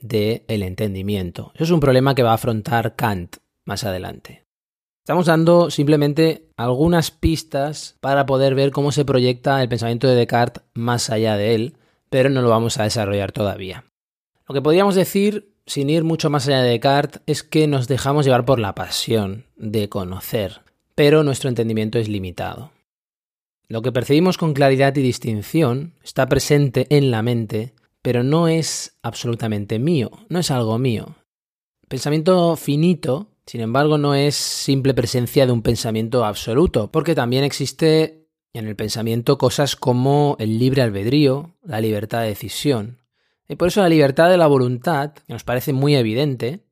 del 0.00 0.42
el 0.48 0.62
entendimiento. 0.62 1.52
Eso 1.54 1.64
es 1.64 1.70
un 1.70 1.80
problema 1.80 2.14
que 2.14 2.22
va 2.22 2.30
a 2.30 2.34
afrontar 2.34 2.96
Kant 2.96 3.36
más 3.66 3.84
adelante. 3.84 4.44
Estamos 5.02 5.26
dando 5.26 5.70
simplemente 5.70 6.48
algunas 6.56 7.10
pistas 7.10 7.96
para 8.00 8.24
poder 8.24 8.54
ver 8.54 8.70
cómo 8.70 8.90
se 8.90 9.04
proyecta 9.04 9.60
el 9.60 9.68
pensamiento 9.68 10.08
de 10.08 10.14
Descartes 10.14 10.64
más 10.72 11.10
allá 11.10 11.36
de 11.36 11.54
él, 11.54 11.76
pero 12.08 12.30
no 12.30 12.40
lo 12.40 12.48
vamos 12.48 12.78
a 12.78 12.84
desarrollar 12.84 13.32
todavía. 13.32 13.84
Lo 14.48 14.54
que 14.54 14.62
podríamos 14.62 14.94
decir, 14.94 15.53
sin 15.66 15.90
ir 15.90 16.04
mucho 16.04 16.30
más 16.30 16.46
allá 16.46 16.62
de 16.62 16.70
Descartes, 16.70 17.22
es 17.26 17.42
que 17.42 17.66
nos 17.66 17.88
dejamos 17.88 18.24
llevar 18.24 18.44
por 18.44 18.58
la 18.58 18.74
pasión 18.74 19.46
de 19.56 19.88
conocer, 19.88 20.62
pero 20.94 21.22
nuestro 21.22 21.48
entendimiento 21.48 21.98
es 21.98 22.08
limitado. 22.08 22.72
Lo 23.68 23.82
que 23.82 23.92
percibimos 23.92 24.36
con 24.36 24.52
claridad 24.52 24.94
y 24.96 25.02
distinción 25.02 25.94
está 26.02 26.28
presente 26.28 26.86
en 26.90 27.10
la 27.10 27.22
mente, 27.22 27.72
pero 28.02 28.22
no 28.22 28.48
es 28.48 28.98
absolutamente 29.02 29.78
mío, 29.78 30.10
no 30.28 30.38
es 30.38 30.50
algo 30.50 30.78
mío. 30.78 31.16
Pensamiento 31.88 32.56
finito, 32.56 33.28
sin 33.46 33.62
embargo, 33.62 33.98
no 33.98 34.14
es 34.14 34.34
simple 34.34 34.94
presencia 34.94 35.46
de 35.46 35.52
un 35.52 35.62
pensamiento 35.62 36.24
absoluto, 36.24 36.90
porque 36.90 37.14
también 37.14 37.44
existe 37.44 38.28
en 38.52 38.68
el 38.68 38.76
pensamiento 38.76 39.38
cosas 39.38 39.76
como 39.76 40.36
el 40.38 40.58
libre 40.58 40.82
albedrío, 40.82 41.54
la 41.62 41.80
libertad 41.80 42.20
de 42.20 42.28
decisión. 42.28 42.98
Y 43.48 43.56
por 43.56 43.68
eso 43.68 43.82
la 43.82 43.88
libertad 43.88 44.30
de 44.30 44.36
la 44.36 44.46
voluntad, 44.46 45.12
que 45.12 45.32
nos 45.32 45.44
parece 45.44 45.72
muy 45.72 45.94
evidente, 45.94 46.64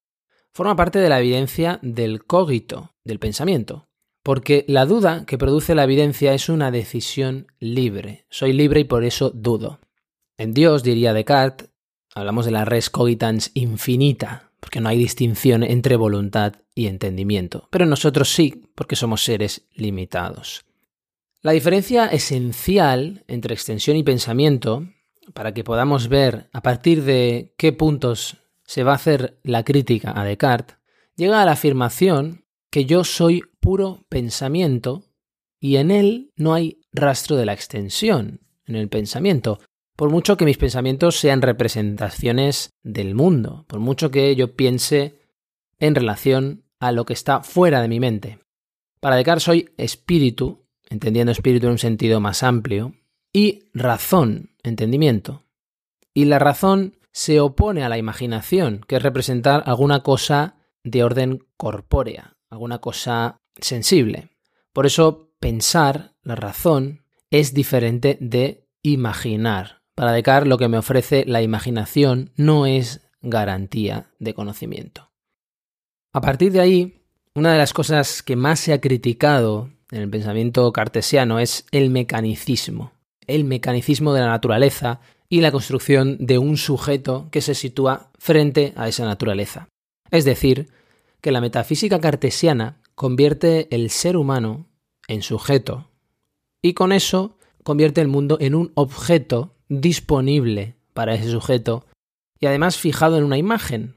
forma 0.53 0.77
parte 0.77 0.99
de 0.99 1.09
la 1.09 1.21
evidencia 1.21 1.79
del 1.83 2.25
cogito, 2.25 2.95
del 3.05 3.19
pensamiento. 3.19 3.89
Porque 4.23 4.65
la 4.69 4.87
duda 4.87 5.25
que 5.27 5.39
produce 5.39 5.75
la 5.75 5.85
evidencia 5.85 6.33
es 6.33 6.49
una 6.49 6.71
decisión 6.71 7.49
libre. 7.59 8.27
Soy 8.31 8.53
libre 8.53 8.81
y 8.81 8.85
por 8.85 9.05
eso 9.05 9.31
dudo. 9.31 9.81
En 10.39 10.55
Dios, 10.55 10.83
diría 10.83 11.13
Descartes, 11.13 11.71
hablamos 12.15 12.45
de 12.45 12.53
la 12.53 12.65
res 12.65 12.89
cogitans 12.89 13.51
infinita, 13.55 14.53
porque 14.61 14.81
no 14.81 14.89
hay 14.89 14.99
distinción 14.99 15.63
entre 15.65 15.97
voluntad 15.97 16.55
y 16.75 16.87
entendimiento. 16.87 17.69
Pero 17.71 17.85
nosotros 17.85 18.29
sí, 18.33 18.63
porque 18.75 18.97
somos 18.97 19.25
seres 19.25 19.67
limitados. 19.75 20.65
La 21.41 21.53
diferencia 21.53 22.07
esencial 22.07 23.25
entre 23.27 23.55
extensión 23.55 23.97
y 23.97 24.05
pensamiento, 24.05 24.87
para 25.35 25.53
que 25.55 25.65
podamos 25.65 26.09
ver 26.09 26.49
a 26.53 26.63
partir 26.63 27.05
de 27.05 27.55
qué 27.57 27.73
puntos 27.73 28.39
se 28.65 28.85
va 28.85 28.93
a 28.93 28.97
hacer 28.97 29.39
la 29.43 29.65
crítica 29.65 30.13
a 30.15 30.25
Descartes, 30.25 30.77
llega 31.17 31.43
a 31.43 31.45
la 31.45 31.53
afirmación 31.53 32.45
que 32.71 32.85
yo 32.85 33.05
soy 33.05 33.43
puro 33.61 34.07
pensamiento 34.09 35.05
y 35.61 35.77
en 35.77 35.91
él 35.91 36.33
no 36.37 36.55
hay 36.55 36.81
rastro 36.93 37.37
de 37.37 37.47
la 37.47 37.53
extensión 37.53 38.41
en 38.67 38.77
el 38.77 38.89
pensamiento. 38.89 39.61
Por 39.97 40.11
mucho 40.11 40.37
que 40.37 40.45
mis 40.45 40.59
pensamientos 40.59 41.19
sean 41.19 41.43
representaciones 41.43 42.71
del 42.83 43.15
mundo, 43.15 43.67
por 43.69 43.79
mucho 43.79 44.11
que 44.11 44.35
yo 44.35 44.57
piense 44.57 45.21
en 45.79 45.95
relación 45.95 46.65
a 46.81 46.93
lo 46.93 47.05
que 47.05 47.13
está 47.13 47.43
fuera 47.43 47.83
de 47.83 47.89
mi 47.89 48.01
mente. 48.01 48.39
Para 49.01 49.17
Descartes 49.17 49.45
soy 49.45 49.71
espíritu, 49.77 50.67
entendiendo 50.89 51.33
espíritu 51.33 51.67
en 51.67 51.73
un 51.73 51.79
sentido 51.79 52.21
más 52.21 52.43
amplio, 52.43 52.95
y 53.33 53.71
razón, 53.73 54.51
entendimiento. 54.63 55.45
Y 56.15 56.27
la 56.27 56.39
razón 56.39 56.99
se 57.13 57.41
opone 57.41 57.85
a 57.85 57.89
la 57.89 57.99
imaginación, 57.99 58.81
que 58.87 58.97
es 58.97 59.03
representar 59.03 59.63
alguna 59.67 60.03
cosa 60.03 60.57
de 60.85 61.05
orden 61.05 61.47
corpórea, 61.57 62.37
alguna 62.51 62.79
cosa 62.79 63.39
sensible. 63.61 64.31
Por 64.73 64.87
eso 64.87 65.33
pensar, 65.39 66.15
la 66.23 66.35
razón, 66.35 67.05
es 67.31 67.55
diferente 67.55 68.19
de 68.21 68.67
imaginar. 68.83 69.83
Para 69.95 70.13
Descartes 70.13 70.49
lo 70.49 70.59
que 70.59 70.69
me 70.69 70.79
ofrece 70.79 71.25
la 71.27 71.43
imaginación 71.43 72.33
no 72.37 72.67
es 72.67 73.09
garantía 73.21 74.11
de 74.19 74.35
conocimiento. 74.35 75.11
A 76.13 76.21
partir 76.21 76.53
de 76.53 76.61
ahí, 76.61 77.03
una 77.35 77.53
de 77.53 77.59
las 77.59 77.73
cosas 77.73 78.23
que 78.23 78.37
más 78.37 78.61
se 78.61 78.73
ha 78.73 78.81
criticado 78.81 79.71
en 79.91 80.03
el 80.03 80.11
pensamiento 80.11 80.71
cartesiano 80.73 81.39
es 81.39 81.67
el 81.71 81.91
mecanicismo, 81.91 82.93
el 83.27 83.45
mecanicismo 83.45 84.13
de 84.13 84.21
la 84.21 84.29
naturaleza 84.29 85.01
y 85.29 85.41
la 85.41 85.53
construcción 85.53 86.17
de 86.21 86.39
un 86.39 86.57
sujeto 86.57 87.29
que 87.31 87.41
se 87.41 87.55
sitúa 87.55 88.11
frente 88.19 88.73
a 88.77 88.89
esa 88.89 89.05
naturaleza. 89.05 89.69
Es 90.11 90.25
decir, 90.25 90.69
que 91.21 91.33
la 91.33 91.41
metafísica 91.41 92.01
cartesiana 92.01 92.81
convierte 92.95 93.75
el 93.75 93.91
ser 93.91 94.17
humano 94.17 94.67
en 95.09 95.23
sujeto 95.23 95.89
y 96.63 96.75
con 96.75 96.93
eso 96.93 97.39
convierte 97.63 98.01
el 98.01 98.09
mundo 98.09 98.37
en 98.41 98.55
un 98.55 98.73
objeto 98.75 99.55
disponible 99.69 100.77
para 100.93 101.15
ese 101.15 101.31
sujeto 101.31 101.87
y 102.39 102.47
además 102.47 102.77
fijado 102.77 103.17
en 103.17 103.25
una 103.25 103.39
imagen. 103.39 103.97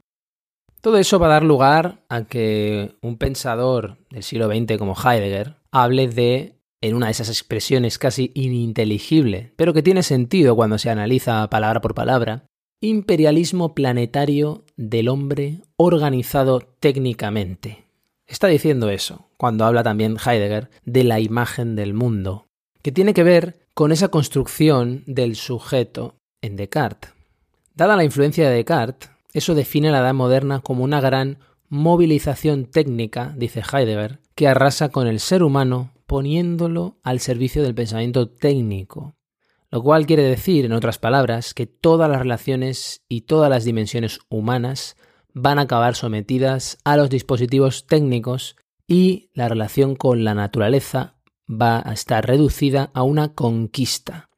Todo 0.80 0.98
eso 0.98 1.18
va 1.18 1.26
a 1.26 1.30
dar 1.30 1.42
lugar 1.42 2.04
a 2.08 2.24
que 2.24 2.96
un 3.02 3.18
pensador 3.18 3.98
del 4.10 4.22
siglo 4.22 4.46
XX 4.46 4.78
como 4.78 4.94
Heidegger 4.94 5.56
hable 5.72 6.08
de, 6.08 6.55
en 6.86 6.94
una 6.94 7.06
de 7.06 7.12
esas 7.12 7.28
expresiones 7.28 7.98
casi 7.98 8.30
ininteligible, 8.34 9.52
pero 9.56 9.74
que 9.74 9.82
tiene 9.82 10.04
sentido 10.04 10.54
cuando 10.54 10.78
se 10.78 10.88
analiza 10.88 11.50
palabra 11.50 11.80
por 11.80 11.94
palabra, 11.94 12.46
imperialismo 12.80 13.74
planetario 13.74 14.64
del 14.76 15.08
hombre 15.08 15.62
organizado 15.76 16.60
técnicamente. 16.78 17.86
Está 18.28 18.46
diciendo 18.46 18.88
eso, 18.88 19.26
cuando 19.36 19.64
habla 19.64 19.82
también 19.82 20.16
Heidegger 20.24 20.70
de 20.84 21.02
la 21.02 21.18
imagen 21.18 21.74
del 21.74 21.92
mundo, 21.92 22.46
que 22.82 22.92
tiene 22.92 23.14
que 23.14 23.24
ver 23.24 23.66
con 23.74 23.90
esa 23.90 24.08
construcción 24.08 25.02
del 25.06 25.34
sujeto 25.34 26.14
en 26.40 26.54
Descartes. 26.54 27.12
Dada 27.74 27.96
la 27.96 28.04
influencia 28.04 28.48
de 28.48 28.54
Descartes, 28.54 29.10
eso 29.32 29.56
define 29.56 29.90
la 29.90 29.98
edad 29.98 30.14
moderna 30.14 30.60
como 30.60 30.84
una 30.84 31.00
gran 31.00 31.38
movilización 31.68 32.66
técnica, 32.66 33.34
dice 33.36 33.60
Heidegger, 33.60 34.20
que 34.36 34.46
arrasa 34.46 34.90
con 34.90 35.08
el 35.08 35.18
ser 35.18 35.42
humano 35.42 35.90
poniéndolo 36.06 36.98
al 37.02 37.20
servicio 37.20 37.62
del 37.62 37.74
pensamiento 37.74 38.28
técnico. 38.28 39.16
Lo 39.70 39.82
cual 39.82 40.06
quiere 40.06 40.22
decir, 40.22 40.64
en 40.64 40.72
otras 40.72 40.98
palabras, 40.98 41.52
que 41.52 41.66
todas 41.66 42.08
las 42.08 42.20
relaciones 42.20 43.02
y 43.08 43.22
todas 43.22 43.50
las 43.50 43.64
dimensiones 43.64 44.20
humanas 44.28 44.96
van 45.34 45.58
a 45.58 45.62
acabar 45.62 45.96
sometidas 45.96 46.78
a 46.84 46.96
los 46.96 47.10
dispositivos 47.10 47.86
técnicos 47.86 48.56
y 48.86 49.30
la 49.34 49.48
relación 49.48 49.96
con 49.96 50.24
la 50.24 50.34
naturaleza 50.34 51.16
va 51.50 51.82
a 51.84 51.92
estar 51.92 52.26
reducida 52.26 52.90
a 52.94 53.02
una 53.02 53.34
conquista. 53.34 54.30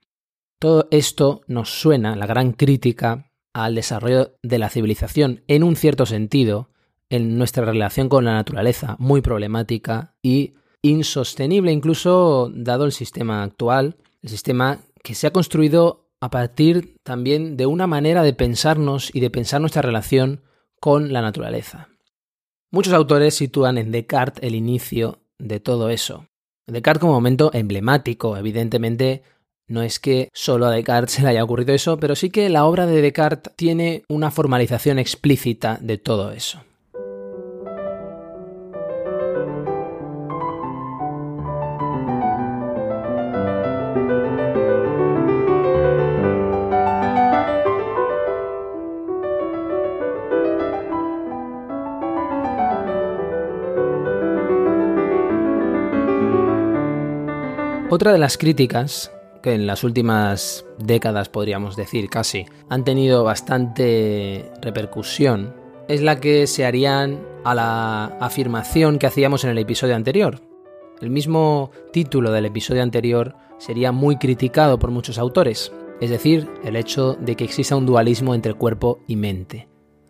Todo 0.58 0.88
esto 0.90 1.42
nos 1.46 1.70
suena, 1.70 2.16
la 2.16 2.26
gran 2.26 2.52
crítica 2.52 3.30
al 3.52 3.74
desarrollo 3.74 4.36
de 4.42 4.58
la 4.58 4.70
civilización 4.70 5.44
en 5.46 5.62
un 5.62 5.76
cierto 5.76 6.06
sentido, 6.06 6.70
en 7.10 7.38
nuestra 7.38 7.64
relación 7.64 8.08
con 8.08 8.24
la 8.24 8.34
naturaleza, 8.34 8.96
muy 8.98 9.20
problemática 9.20 10.14
y 10.22 10.54
insostenible 10.82 11.72
incluso 11.72 12.50
dado 12.54 12.84
el 12.84 12.92
sistema 12.92 13.42
actual, 13.42 13.96
el 14.22 14.28
sistema 14.28 14.80
que 15.02 15.14
se 15.14 15.26
ha 15.26 15.32
construido 15.32 16.08
a 16.20 16.30
partir 16.30 16.96
también 17.02 17.56
de 17.56 17.66
una 17.66 17.86
manera 17.86 18.22
de 18.22 18.32
pensarnos 18.32 19.14
y 19.14 19.20
de 19.20 19.30
pensar 19.30 19.60
nuestra 19.60 19.82
relación 19.82 20.42
con 20.80 21.12
la 21.12 21.22
naturaleza. 21.22 21.88
Muchos 22.70 22.92
autores 22.92 23.34
sitúan 23.34 23.78
en 23.78 23.92
Descartes 23.92 24.42
el 24.44 24.54
inicio 24.54 25.20
de 25.38 25.60
todo 25.60 25.90
eso. 25.90 26.26
Descartes 26.66 27.00
como 27.00 27.14
momento 27.14 27.50
emblemático, 27.54 28.36
evidentemente 28.36 29.22
no 29.68 29.82
es 29.82 29.98
que 29.98 30.28
solo 30.34 30.66
a 30.66 30.70
Descartes 30.70 31.12
se 31.14 31.22
le 31.22 31.28
haya 31.28 31.44
ocurrido 31.44 31.74
eso, 31.74 31.98
pero 31.98 32.14
sí 32.14 32.30
que 32.30 32.48
la 32.48 32.66
obra 32.66 32.86
de 32.86 33.00
Descartes 33.00 33.54
tiene 33.56 34.02
una 34.08 34.30
formalización 34.30 34.98
explícita 34.98 35.78
de 35.80 35.98
todo 35.98 36.32
eso. 36.32 36.62
Otra 57.98 58.12
de 58.12 58.18
las 58.18 58.38
críticas 58.38 59.10
que 59.42 59.54
en 59.54 59.66
las 59.66 59.82
últimas 59.82 60.64
décadas 60.78 61.28
podríamos 61.28 61.74
decir 61.74 62.08
casi 62.08 62.46
han 62.68 62.84
tenido 62.84 63.24
bastante 63.24 64.52
repercusión 64.62 65.52
es 65.88 66.00
la 66.00 66.20
que 66.20 66.46
se 66.46 66.64
harían 66.64 67.18
a 67.42 67.56
la 67.56 68.04
afirmación 68.20 69.00
que 69.00 69.08
hacíamos 69.08 69.42
en 69.42 69.50
el 69.50 69.58
episodio 69.58 69.96
anterior. 69.96 70.40
El 71.00 71.10
mismo 71.10 71.72
título 71.92 72.30
del 72.30 72.46
episodio 72.46 72.84
anterior 72.84 73.34
sería 73.58 73.90
muy 73.90 74.16
criticado 74.16 74.78
por 74.78 74.92
muchos 74.92 75.18
autores, 75.18 75.72
es 76.00 76.10
decir, 76.10 76.48
el 76.62 76.76
hecho 76.76 77.14
de 77.14 77.34
que 77.34 77.42
exista 77.42 77.74
un 77.74 77.86
dualismo 77.86 78.36
entre 78.36 78.54
cuerpo 78.54 79.00
y 79.08 79.16
mente. 79.16 79.66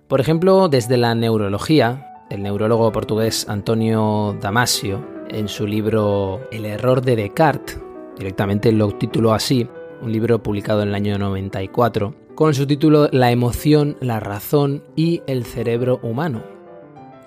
Por 0.08 0.20
ejemplo, 0.20 0.68
desde 0.68 0.98
la 0.98 1.14
neurología, 1.14 2.26
el 2.28 2.42
neurólogo 2.42 2.92
portugués 2.92 3.48
Antonio 3.48 4.36
Damasio, 4.42 5.16
en 5.30 5.48
su 5.48 5.66
libro 5.66 6.40
El 6.50 6.64
error 6.64 7.02
de 7.02 7.16
Descartes, 7.16 7.78
directamente 8.18 8.72
lo 8.72 8.90
tituló 8.92 9.32
así, 9.32 9.66
un 10.02 10.12
libro 10.12 10.42
publicado 10.42 10.82
en 10.82 10.88
el 10.88 10.94
año 10.94 11.18
94, 11.18 12.14
con 12.34 12.48
el 12.48 12.54
subtítulo 12.54 13.08
La 13.12 13.30
emoción, 13.30 13.96
la 14.00 14.20
razón 14.20 14.82
y 14.96 15.22
el 15.26 15.44
cerebro 15.44 16.00
humano. 16.02 16.42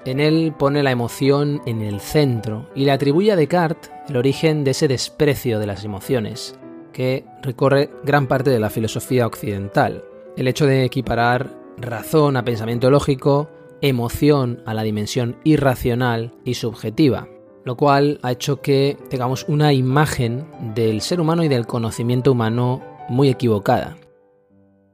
En 0.06 0.20
él 0.20 0.54
pone 0.58 0.84
la 0.84 0.92
emoción 0.92 1.62
en 1.66 1.82
el 1.82 2.00
centro 2.02 2.68
y 2.76 2.86
le 2.86 2.92
atribuye 2.92 3.32
a 3.32 3.36
Descartes 3.36 3.92
el 4.10 4.18
origen 4.18 4.64
de 4.64 4.72
ese 4.72 4.88
desprecio 4.88 5.60
de 5.60 5.68
las 5.68 5.86
emociones, 5.86 6.58
que 6.92 7.26
recorre 7.42 7.90
gran 8.04 8.28
parte 8.28 8.50
de 8.50 8.60
la 8.60 8.70
filosofía 8.70 9.28
occidental. 9.28 10.04
El 10.36 10.48
hecho 10.48 10.66
de 10.66 10.84
equiparar 10.84 11.56
razón 11.78 12.36
a 12.36 12.44
pensamiento 12.44 12.90
lógico, 12.90 13.50
emoción 13.82 14.62
a 14.66 14.74
la 14.74 14.84
dimensión 14.84 15.38
irracional 15.44 16.34
y 16.44 16.56
subjetiva 16.56 17.28
lo 17.63 17.76
cual 17.78 18.19
ha 18.24 18.32
hecho 18.32 18.62
que 18.62 18.97
tengamos 19.10 19.45
una 19.47 19.74
imagen 19.74 20.45
del 20.74 21.02
ser 21.02 21.21
humano 21.21 21.43
y 21.43 21.47
del 21.47 21.67
conocimiento 21.67 22.32
humano 22.32 22.82
muy 23.10 23.30
equivocada. 23.30 23.97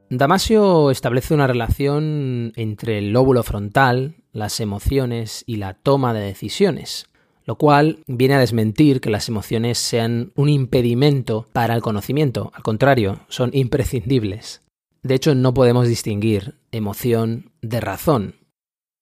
Damasio 0.10 0.90
establece 0.90 1.34
una 1.34 1.48
relación 1.48 2.54
entre 2.56 3.00
el 3.00 3.12
lóbulo 3.12 3.44
frontal, 3.44 4.16
las 4.32 4.60
emociones 4.60 5.44
y 5.46 5.58
la 5.58 5.74
toma 5.74 6.14
de 6.14 6.22
decisiones, 6.22 7.08
lo 7.44 7.58
cual 7.58 8.00
viene 8.08 8.36
a 8.36 8.40
desmentir 8.40 9.02
que 9.02 9.10
las 9.10 9.28
emociones 9.28 9.78
sean 9.78 10.32
un 10.36 10.50
impedimento 10.50 11.48
para 11.52 11.74
el 11.76 11.82
conocimiento, 11.82 12.52
al 12.54 12.64
contrario, 12.64 13.22
son 13.28 13.50
imprescindibles. 13.54 14.62
De 15.04 15.16
hecho, 15.16 15.36
no 15.36 15.54
podemos 15.54 15.88
distinguir 15.88 16.56
emoción 16.72 17.52
de 17.62 17.80
razón. 17.82 18.36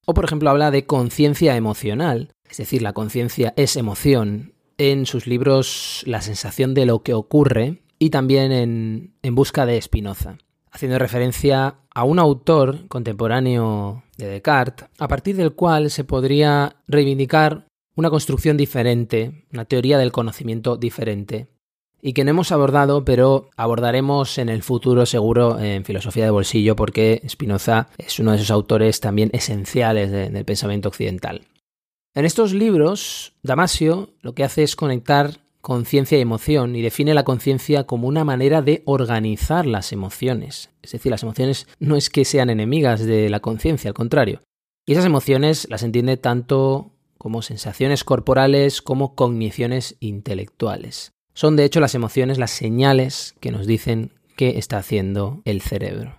O 0.05 0.13
por 0.13 0.25
ejemplo 0.25 0.49
habla 0.49 0.69
de 0.71 0.85
conciencia 0.85 1.55
emocional, 1.55 2.34
es 2.55 2.59
decir, 2.59 2.81
la 2.81 2.93
conciencia 2.93 3.53
es 3.57 3.75
emoción, 3.75 4.53
en 4.77 5.05
sus 5.05 5.27
libros 5.27 6.03
La 6.05 6.21
sensación 6.21 6.73
de 6.73 6.85
lo 6.85 7.03
que 7.03 7.13
ocurre 7.13 7.81
y 7.99 8.11
también 8.11 8.53
en 8.53 9.13
En 9.23 9.35
busca 9.35 9.65
de 9.65 9.81
Spinoza, 9.81 10.37
haciendo 10.71 10.97
referencia 10.97 11.75
a 11.93 12.03
un 12.05 12.17
autor 12.17 12.87
contemporáneo 12.87 14.03
de 14.17 14.27
Descartes, 14.27 14.87
a 14.99 15.09
partir 15.09 15.35
del 15.35 15.51
cual 15.51 15.91
se 15.91 16.05
podría 16.05 16.77
reivindicar 16.87 17.67
una 17.93 18.09
construcción 18.09 18.55
diferente, 18.55 19.45
una 19.51 19.65
teoría 19.65 19.97
del 19.97 20.13
conocimiento 20.13 20.77
diferente, 20.77 21.47
y 22.01 22.13
que 22.13 22.23
no 22.23 22.29
hemos 22.29 22.53
abordado, 22.53 23.03
pero 23.03 23.49
abordaremos 23.57 24.37
en 24.37 24.47
el 24.47 24.63
futuro 24.63 25.05
seguro 25.05 25.59
en 25.59 25.83
filosofía 25.83 26.23
de 26.23 26.31
bolsillo, 26.31 26.77
porque 26.77 27.21
Spinoza 27.27 27.89
es 27.97 28.17
uno 28.17 28.31
de 28.31 28.37
esos 28.37 28.51
autores 28.51 29.01
también 29.01 29.29
esenciales 29.33 30.09
del 30.09 30.45
pensamiento 30.45 30.87
occidental. 30.87 31.41
En 32.15 32.23
estos 32.23 32.53
libros, 32.53 33.33
Damasio 33.43 34.13
lo 34.21 34.33
que 34.33 34.45
hace 34.45 34.63
es 34.63 34.77
conectar 34.77 35.41
conciencia 35.59 36.17
y 36.17 36.21
emoción 36.21 36.73
y 36.77 36.81
define 36.81 37.13
la 37.13 37.25
conciencia 37.25 37.83
como 37.83 38.07
una 38.07 38.23
manera 38.23 38.61
de 38.61 38.83
organizar 38.85 39.65
las 39.65 39.91
emociones. 39.91 40.69
Es 40.81 40.93
decir, 40.93 41.09
las 41.09 41.23
emociones 41.23 41.67
no 41.79 41.97
es 41.97 42.09
que 42.09 42.23
sean 42.23 42.49
enemigas 42.49 43.05
de 43.05 43.29
la 43.29 43.41
conciencia, 43.41 43.89
al 43.89 43.93
contrario. 43.93 44.43
Y 44.85 44.93
esas 44.93 45.03
emociones 45.03 45.67
las 45.69 45.83
entiende 45.83 46.15
tanto 46.15 46.93
como 47.17 47.41
sensaciones 47.41 48.05
corporales 48.05 48.81
como 48.81 49.13
cogniciones 49.15 49.97
intelectuales. 49.99 51.11
Son 51.33 51.57
de 51.57 51.65
hecho 51.65 51.81
las 51.81 51.95
emociones 51.95 52.37
las 52.37 52.51
señales 52.51 53.35
que 53.41 53.51
nos 53.51 53.67
dicen 53.67 54.13
qué 54.37 54.57
está 54.57 54.77
haciendo 54.77 55.41
el 55.43 55.61
cerebro. 55.61 56.15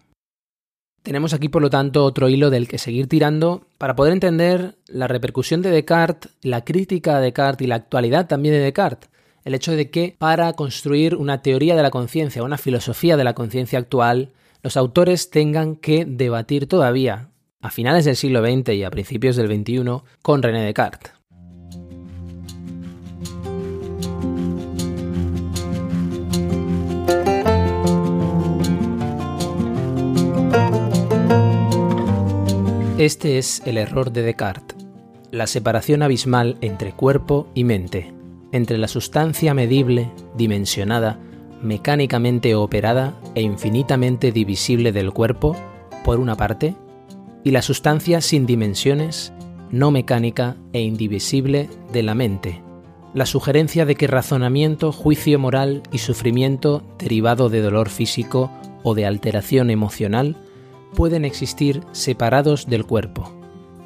Tenemos 1.06 1.34
aquí, 1.34 1.48
por 1.48 1.62
lo 1.62 1.70
tanto, 1.70 2.04
otro 2.04 2.28
hilo 2.28 2.50
del 2.50 2.66
que 2.66 2.78
seguir 2.78 3.06
tirando 3.06 3.68
para 3.78 3.94
poder 3.94 4.12
entender 4.12 4.74
la 4.88 5.06
repercusión 5.06 5.62
de 5.62 5.70
Descartes, 5.70 6.32
la 6.42 6.64
crítica 6.64 7.20
de 7.20 7.26
Descartes 7.26 7.64
y 7.64 7.68
la 7.68 7.76
actualidad 7.76 8.26
también 8.26 8.56
de 8.56 8.60
Descartes. 8.60 9.08
El 9.44 9.54
hecho 9.54 9.70
de 9.70 9.88
que 9.88 10.16
para 10.18 10.52
construir 10.54 11.14
una 11.14 11.42
teoría 11.42 11.76
de 11.76 11.82
la 11.84 11.92
conciencia, 11.92 12.42
una 12.42 12.58
filosofía 12.58 13.16
de 13.16 13.22
la 13.22 13.34
conciencia 13.34 13.78
actual, 13.78 14.32
los 14.64 14.76
autores 14.76 15.30
tengan 15.30 15.76
que 15.76 16.04
debatir 16.06 16.66
todavía, 16.66 17.28
a 17.60 17.70
finales 17.70 18.04
del 18.04 18.16
siglo 18.16 18.44
XX 18.44 18.70
y 18.70 18.82
a 18.82 18.90
principios 18.90 19.36
del 19.36 19.46
XXI, 19.46 20.02
con 20.22 20.42
René 20.42 20.64
Descartes. 20.64 21.15
Este 32.98 33.36
es 33.36 33.60
el 33.66 33.76
error 33.76 34.10
de 34.10 34.22
Descartes, 34.22 34.86
la 35.30 35.46
separación 35.46 36.02
abismal 36.02 36.56
entre 36.62 36.92
cuerpo 36.92 37.46
y 37.52 37.62
mente, 37.62 38.14
entre 38.52 38.78
la 38.78 38.88
sustancia 38.88 39.52
medible, 39.52 40.10
dimensionada, 40.34 41.18
mecánicamente 41.60 42.54
operada 42.54 43.12
e 43.34 43.42
infinitamente 43.42 44.32
divisible 44.32 44.92
del 44.92 45.12
cuerpo, 45.12 45.54
por 46.06 46.18
una 46.20 46.36
parte, 46.36 46.74
y 47.44 47.50
la 47.50 47.60
sustancia 47.60 48.22
sin 48.22 48.46
dimensiones, 48.46 49.30
no 49.70 49.90
mecánica 49.90 50.56
e 50.72 50.80
indivisible 50.80 51.68
de 51.92 52.02
la 52.02 52.14
mente. 52.14 52.62
La 53.12 53.26
sugerencia 53.26 53.84
de 53.84 53.94
que 53.96 54.06
razonamiento, 54.06 54.90
juicio 54.90 55.38
moral 55.38 55.82
y 55.92 55.98
sufrimiento 55.98 56.82
derivado 56.98 57.50
de 57.50 57.60
dolor 57.60 57.90
físico 57.90 58.50
o 58.82 58.94
de 58.94 59.04
alteración 59.04 59.68
emocional 59.68 60.34
pueden 60.94 61.24
existir 61.24 61.82
separados 61.92 62.66
del 62.66 62.84
cuerpo. 62.84 63.32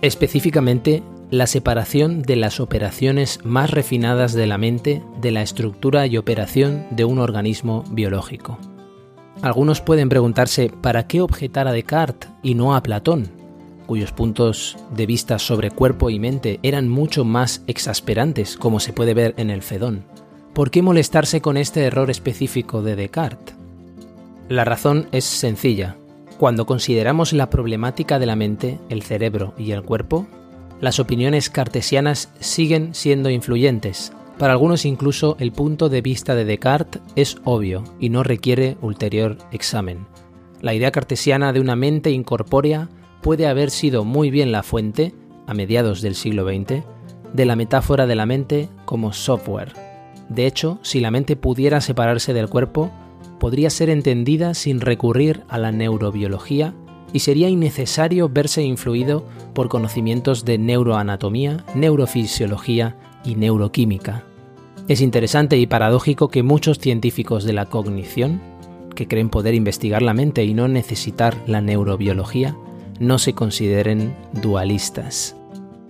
Específicamente, 0.03 1.03
la 1.31 1.47
separación 1.47 2.23
de 2.23 2.37
las 2.37 2.59
operaciones 2.59 3.39
más 3.45 3.71
refinadas 3.71 4.33
de 4.33 4.47
la 4.47 4.59
mente 4.59 5.03
de 5.21 5.31
la 5.31 5.43
estructura 5.43 6.07
y 6.07 6.17
operación 6.17 6.87
de 6.91 7.05
un 7.05 7.19
organismo 7.19 7.85
biológico. 7.91 8.59
Algunos 9.43 9.81
pueden 9.81 10.09
preguntarse 10.09 10.71
para 10.83 11.07
qué 11.07 11.21
objetar 11.21 11.69
a 11.69 11.73
Descartes 11.73 12.31
y 12.43 12.55
no 12.55 12.75
a 12.75 12.83
Platón, 12.83 13.31
cuyos 13.87 14.13
puntos 14.13 14.77
de 14.95 15.07
vista 15.07 15.39
sobre 15.39 15.71
cuerpo 15.71 16.11
y 16.11 16.19
mente 16.19 16.61
eran 16.63 16.89
mucho 16.89 17.25
más 17.25 17.63
exasperantes, 17.67 18.57
como 18.57 18.81
se 18.81 18.93
puede 18.93 19.15
ver 19.15 19.35
en 19.37 19.51
el 19.51 19.63
Fedón. 19.63 20.05
¿Por 20.53 20.71
qué 20.71 20.83
molestarse 20.83 21.41
con 21.41 21.57
este 21.57 21.85
error 21.85 22.11
específico 22.11 22.83
de 22.83 22.97
Descartes? 22.97 23.55
La 24.49 24.65
razón 24.65 25.07
es 25.13 25.25
sencilla. 25.25 25.97
Cuando 26.41 26.65
consideramos 26.65 27.35
la 27.35 27.51
problemática 27.51 28.19
de 28.19 28.25
la 28.25 28.35
mente, 28.35 28.79
el 28.89 29.03
cerebro 29.03 29.53
y 29.59 29.73
el 29.73 29.83
cuerpo, 29.83 30.27
las 30.81 30.99
opiniones 30.99 31.51
cartesianas 31.51 32.33
siguen 32.41 32.95
siendo 32.95 33.29
influyentes. 33.29 34.15
Para 34.39 34.55
algunos 34.55 34.87
incluso 34.87 35.37
el 35.39 35.53
punto 35.53 35.91
de 35.91 36.01
vista 36.01 36.35
de 36.35 36.47
Descartes 36.47 37.03
es 37.15 37.37
obvio 37.45 37.85
y 38.01 38.09
no 38.09 38.23
requiere 38.23 38.79
ulterior 38.81 39.37
examen. 39.53 40.07
La 40.63 40.73
idea 40.73 40.91
cartesiana 40.91 41.53
de 41.53 41.61
una 41.61 41.77
mente 41.77 42.11
incorpórea 42.11 42.89
puede 43.21 43.47
haber 43.47 43.69
sido 43.69 44.07
muy 44.07 44.31
bien 44.31 44.51
la 44.51 44.63
fuente, 44.63 45.13
a 45.47 45.53
mediados 45.53 46.01
del 46.01 46.15
siglo 46.15 46.49
XX, 46.49 46.83
de 47.35 47.45
la 47.45 47.55
metáfora 47.55 48.07
de 48.07 48.15
la 48.15 48.25
mente 48.25 48.71
como 48.87 49.13
software. 49.13 49.75
De 50.31 50.47
hecho, 50.47 50.79
si 50.81 51.01
la 51.01 51.11
mente 51.11 51.37
pudiera 51.37 51.83
separarse 51.83 52.33
del 52.33 52.49
cuerpo, 52.49 52.91
podría 53.41 53.71
ser 53.71 53.91
entendida 53.91 54.55
sin 54.55 54.81
recurrir 54.81 55.43
a 55.49 55.59
la 55.59 55.73
neurobiología 55.73 56.75
y 57.13 57.21
sería 57.21 57.49
innecesario 57.49 58.29
verse 58.29 58.63
influido 58.63 59.27
por 59.55 59.69
conocimientos 59.69 60.45
de 60.45 60.59
neuroanatomía, 60.59 61.65
neurofisiología 61.75 62.97
y 63.25 63.35
neuroquímica. 63.35 64.23
Es 64.87 65.01
interesante 65.01 65.57
y 65.59 65.67
paradójico 65.67 66.29
que 66.29 66.45
muchos 66.45 66.79
científicos 66.79 67.45
de 67.45 67.53
la 67.53 67.67
cognición, 67.67 68.41
que 68.95 69.09
creen 69.09 69.31
poder 69.31 69.55
investigar 69.55 70.03
la 70.03 70.15
mente 70.15 70.45
y 70.45 70.55
no 70.55 70.69
necesitar 70.69 71.37
la 71.47 71.61
neurobiología, 71.61 72.57
no 73.01 73.19
se 73.19 73.33
consideren 73.33 74.15
dualistas. 74.43 75.40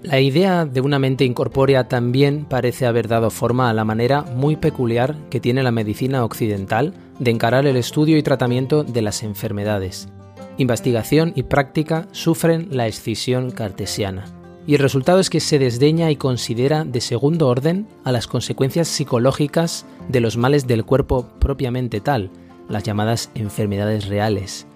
La 0.02 0.18
idea 0.18 0.64
de 0.64 0.80
una 0.80 0.98
mente 0.98 1.26
incorpórea 1.26 1.86
también 1.86 2.46
parece 2.46 2.86
haber 2.86 3.06
dado 3.06 3.28
forma 3.28 3.68
a 3.68 3.74
la 3.74 3.84
manera 3.84 4.22
muy 4.22 4.56
peculiar 4.56 5.14
que 5.28 5.40
tiene 5.40 5.62
la 5.62 5.72
medicina 5.72 6.24
occidental 6.24 6.94
de 7.18 7.30
encarar 7.30 7.66
el 7.66 7.76
estudio 7.76 8.16
y 8.16 8.22
tratamiento 8.22 8.82
de 8.82 9.02
las 9.02 9.22
enfermedades, 9.22 10.08
investigación 10.56 11.34
y 11.36 11.42
práctica 11.42 12.08
sufren 12.12 12.68
la 12.70 12.86
escisión 12.86 13.50
cartesiana. 13.50 14.24
Y 14.66 14.74
el 14.74 14.80
resultado 14.80 15.20
es 15.20 15.28
que 15.28 15.40
se 15.40 15.58
desdeña 15.58 16.10
y 16.10 16.16
considera 16.16 16.84
de 16.84 17.02
segundo 17.02 17.48
orden 17.48 17.86
a 18.02 18.10
las 18.10 18.26
consecuencias 18.26 18.88
psicológicas 18.88 19.84
de 20.08 20.20
los 20.20 20.38
males 20.38 20.66
del 20.66 20.84
cuerpo 20.86 21.28
propiamente 21.40 22.00
tal, 22.00 22.30
las 22.70 22.84
llamadas 22.84 23.30
enfermedades 23.34 24.06
reales. 24.06 24.66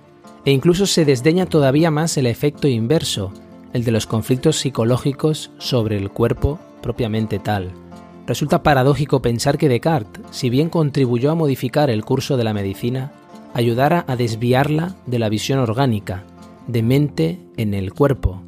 E 0.44 0.50
incluso 0.50 0.86
se 0.86 1.06
desdeña 1.06 1.46
todavía 1.46 1.90
más 1.90 2.18
el 2.18 2.26
efecto 2.26 2.68
inverso, 2.68 3.32
el 3.74 3.84
de 3.84 3.90
los 3.90 4.06
conflictos 4.06 4.56
psicológicos 4.56 5.50
sobre 5.58 5.98
el 5.98 6.10
cuerpo 6.10 6.58
propiamente 6.80 7.38
tal. 7.38 7.72
Resulta 8.26 8.62
paradójico 8.62 9.20
pensar 9.20 9.58
que 9.58 9.68
Descartes, 9.68 10.24
si 10.30 10.48
bien 10.48 10.70
contribuyó 10.70 11.30
a 11.30 11.34
modificar 11.34 11.90
el 11.90 12.04
curso 12.04 12.38
de 12.38 12.44
la 12.44 12.54
medicina, 12.54 13.12
ayudara 13.52 14.04
a 14.08 14.16
desviarla 14.16 14.96
de 15.06 15.18
la 15.18 15.28
visión 15.28 15.58
orgánica, 15.58 16.24
de 16.66 16.82
mente 16.82 17.38
en 17.56 17.74
el 17.74 17.92
cuerpo, 17.92 18.42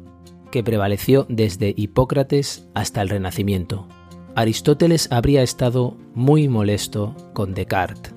que 0.49 0.63
prevaleció 0.63 1.25
desde 1.29 1.73
Hipócrates 1.75 2.67
hasta 2.73 3.01
el 3.01 3.09
Renacimiento. 3.09 3.85
Aristóteles 4.33 5.11
habría 5.11 5.43
estado 5.43 5.97
muy 6.15 6.47
molesto 6.47 7.15
con 7.33 7.53
Descartes. 7.53 8.13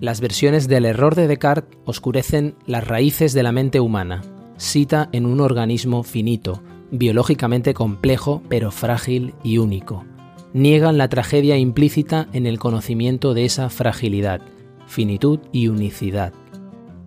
Las 0.00 0.20
versiones 0.20 0.66
del 0.66 0.86
error 0.86 1.14
de 1.14 1.28
Descartes 1.28 1.78
oscurecen 1.84 2.54
las 2.66 2.86
raíces 2.86 3.32
de 3.34 3.42
la 3.42 3.52
mente 3.52 3.80
humana, 3.80 4.22
cita 4.56 5.08
en 5.12 5.26
un 5.26 5.40
organismo 5.40 6.02
finito, 6.02 6.62
biológicamente 6.90 7.74
complejo 7.74 8.42
pero 8.48 8.70
frágil 8.70 9.34
y 9.42 9.58
único. 9.58 10.04
Niegan 10.52 10.98
la 10.98 11.08
tragedia 11.08 11.56
implícita 11.58 12.28
en 12.32 12.46
el 12.46 12.58
conocimiento 12.58 13.34
de 13.34 13.44
esa 13.44 13.68
fragilidad 13.68 14.40
finitud 14.86 15.40
y 15.52 15.68
unicidad. 15.68 16.32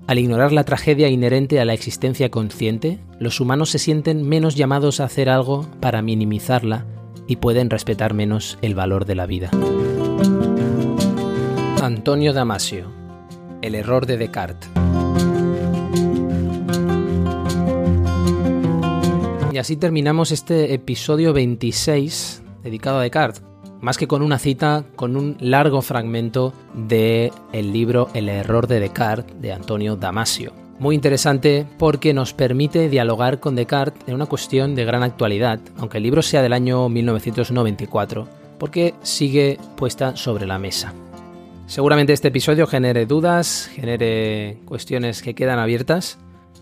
Al 0.08 0.20
ignorar 0.20 0.52
la 0.52 0.64
tragedia 0.64 1.10
inherente 1.10 1.60
a 1.60 1.66
la 1.66 1.74
existencia 1.74 2.30
consciente, 2.30 3.00
los 3.20 3.40
humanos 3.40 3.70
se 3.70 3.80
sienten 3.80 4.28
menos 4.28 4.56
llamados 4.56 5.00
a 5.00 5.06
hacer 5.06 5.30
algo 5.30 5.68
para 5.80 6.02
minimizarla 6.02 6.86
y 7.28 7.36
pueden 7.36 7.70
respetar 7.70 8.14
menos 8.14 8.58
el 8.62 8.76
valor 8.76 9.06
de 9.06 9.16
la 9.16 9.28
vida. 9.28 9.52
Antonio 11.82 12.34
Damasio 12.34 12.88
El 13.62 13.76
error 13.76 14.06
de 14.06 14.18
Descartes 14.18 14.70
Y 19.60 19.62
así 19.62 19.76
terminamos 19.76 20.32
este 20.32 20.74
episodio 20.74 21.34
26 21.34 22.44
dedicado 22.64 23.00
a 23.00 23.02
Descartes 23.02 23.44
más 23.82 23.98
que 23.98 24.08
con 24.08 24.22
una 24.22 24.40
cita, 24.40 24.86
con 24.96 25.18
un 25.18 25.36
largo 25.42 25.82
fragmento 25.82 26.54
del 26.74 27.34
el 27.52 27.74
libro 27.74 28.08
El 28.14 28.30
error 28.30 28.68
de 28.68 28.80
Descartes 28.80 29.42
de 29.42 29.52
Antonio 29.52 29.98
Damasio. 29.98 30.54
Muy 30.80 30.96
interesante 30.96 31.68
porque 31.78 32.14
nos 32.14 32.34
permite 32.34 32.88
dialogar 32.88 33.42
con 33.42 33.58
Descartes 33.58 34.08
en 34.08 34.16
una 34.16 34.28
cuestión 34.28 34.76
de 34.76 34.86
gran 34.86 35.04
actualidad, 35.04 35.60
aunque 35.76 35.98
el 35.98 36.04
libro 36.04 36.22
sea 36.22 36.42
del 36.42 36.54
año 36.54 36.88
1994, 36.88 38.30
porque 38.60 38.94
sigue 39.02 39.58
puesta 39.76 40.16
sobre 40.16 40.48
la 40.48 40.58
mesa. 40.58 40.94
Seguramente 41.66 42.14
este 42.14 42.30
episodio 42.30 42.66
genere 42.66 43.06
dudas, 43.06 43.70
genere 43.74 44.60
cuestiones 44.64 45.22
que 45.22 45.36
quedan 45.36 45.60
abiertas. 45.60 46.18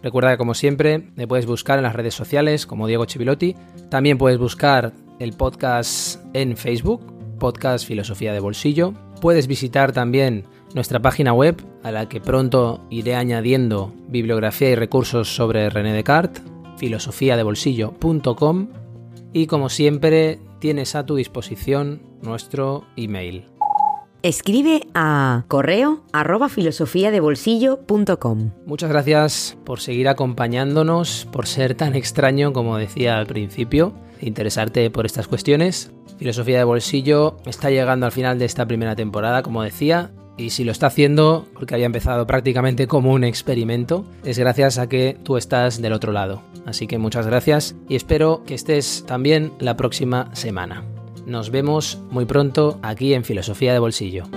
Recuerda 0.08 0.32
que 0.32 0.38
como 0.38 0.54
siempre 0.54 1.04
me 1.18 1.28
puedes 1.28 1.46
buscar 1.46 1.80
en 1.80 1.84
las 1.84 1.94
redes 1.94 2.16
sociales 2.16 2.66
como 2.66 2.88
Diego 2.88 3.04
Chivilotti. 3.04 3.58
También 3.90 4.18
puedes 4.18 4.40
buscar 4.40 4.94
el 5.20 5.34
podcast 5.34 6.24
en 6.34 6.56
Facebook, 6.56 7.02
Podcast 7.38 7.86
Filosofía 7.86 8.32
de 8.32 8.40
Bolsillo. 8.40 8.94
Puedes 9.20 9.48
visitar 9.48 9.92
también 9.92 10.46
nuestra 10.74 11.02
página 11.02 11.34
web, 11.34 11.62
a 11.84 11.92
la 11.92 12.08
que 12.08 12.22
pronto 12.22 12.86
iré 12.90 13.16
añadiendo 13.16 13.94
bibliografía 14.08 14.70
y 14.70 14.76
recursos 14.76 15.36
sobre 15.36 15.70
René 15.70 15.92
Descartes, 15.92 16.42
filosofiadebolsillo.com 16.78 18.70
y 19.34 19.48
como 19.48 19.68
siempre 19.68 20.40
tienes 20.60 20.96
a 20.96 21.06
tu 21.06 21.18
disposición 21.18 22.02
nuestro 22.22 22.86
email. 22.96 23.57
Escribe 24.24 24.88
a 24.94 25.44
correo 25.48 26.04
arroba 26.12 26.50
filosofiadebolsillo.com. 26.50 28.52
Muchas 28.66 28.90
gracias 28.90 29.58
por 29.64 29.80
seguir 29.80 30.08
acompañándonos, 30.08 31.28
por 31.32 31.48
ser 31.48 31.76
tan 31.76 31.96
extraño 31.96 32.54
como 32.54 32.78
decía 32.78 33.18
al 33.18 33.28
principio 33.28 33.94
interesarte 34.22 34.90
por 34.90 35.06
estas 35.06 35.28
cuestiones. 35.28 35.92
Filosofía 36.18 36.58
de 36.58 36.64
Bolsillo 36.64 37.38
está 37.46 37.70
llegando 37.70 38.06
al 38.06 38.12
final 38.12 38.40
de 38.40 38.46
esta 38.46 38.66
primera 38.66 38.96
temporada, 38.96 39.44
como 39.44 39.64
decía, 39.64 40.12
y 40.38 40.52
si 40.52 40.64
lo 40.64 40.72
está 40.72 40.88
haciendo, 40.88 41.48
porque 41.54 41.74
había 41.74 41.86
empezado 41.86 42.28
prácticamente 42.28 42.88
como 42.88 43.12
un 43.12 43.24
experimento, 43.24 44.06
es 44.24 44.38
gracias 44.38 44.78
a 44.78 44.88
que 44.88 45.18
tú 45.24 45.38
estás 45.38 45.82
del 45.82 45.94
otro 45.94 46.12
lado. 46.12 46.42
Así 46.66 46.88
que 46.88 46.98
muchas 46.98 47.26
gracias 47.26 47.76
y 47.88 47.96
espero 47.96 48.44
que 48.46 48.54
estés 48.54 49.04
también 49.08 49.54
la 49.60 49.78
próxima 49.78 50.30
semana. 50.34 50.84
Nos 51.28 51.50
vemos 51.50 52.00
muy 52.10 52.24
pronto 52.24 52.80
aquí 52.82 53.14
en 53.14 53.26
Filosofía 53.26 53.74
de 53.74 53.80
Bolsillo. 53.80 54.30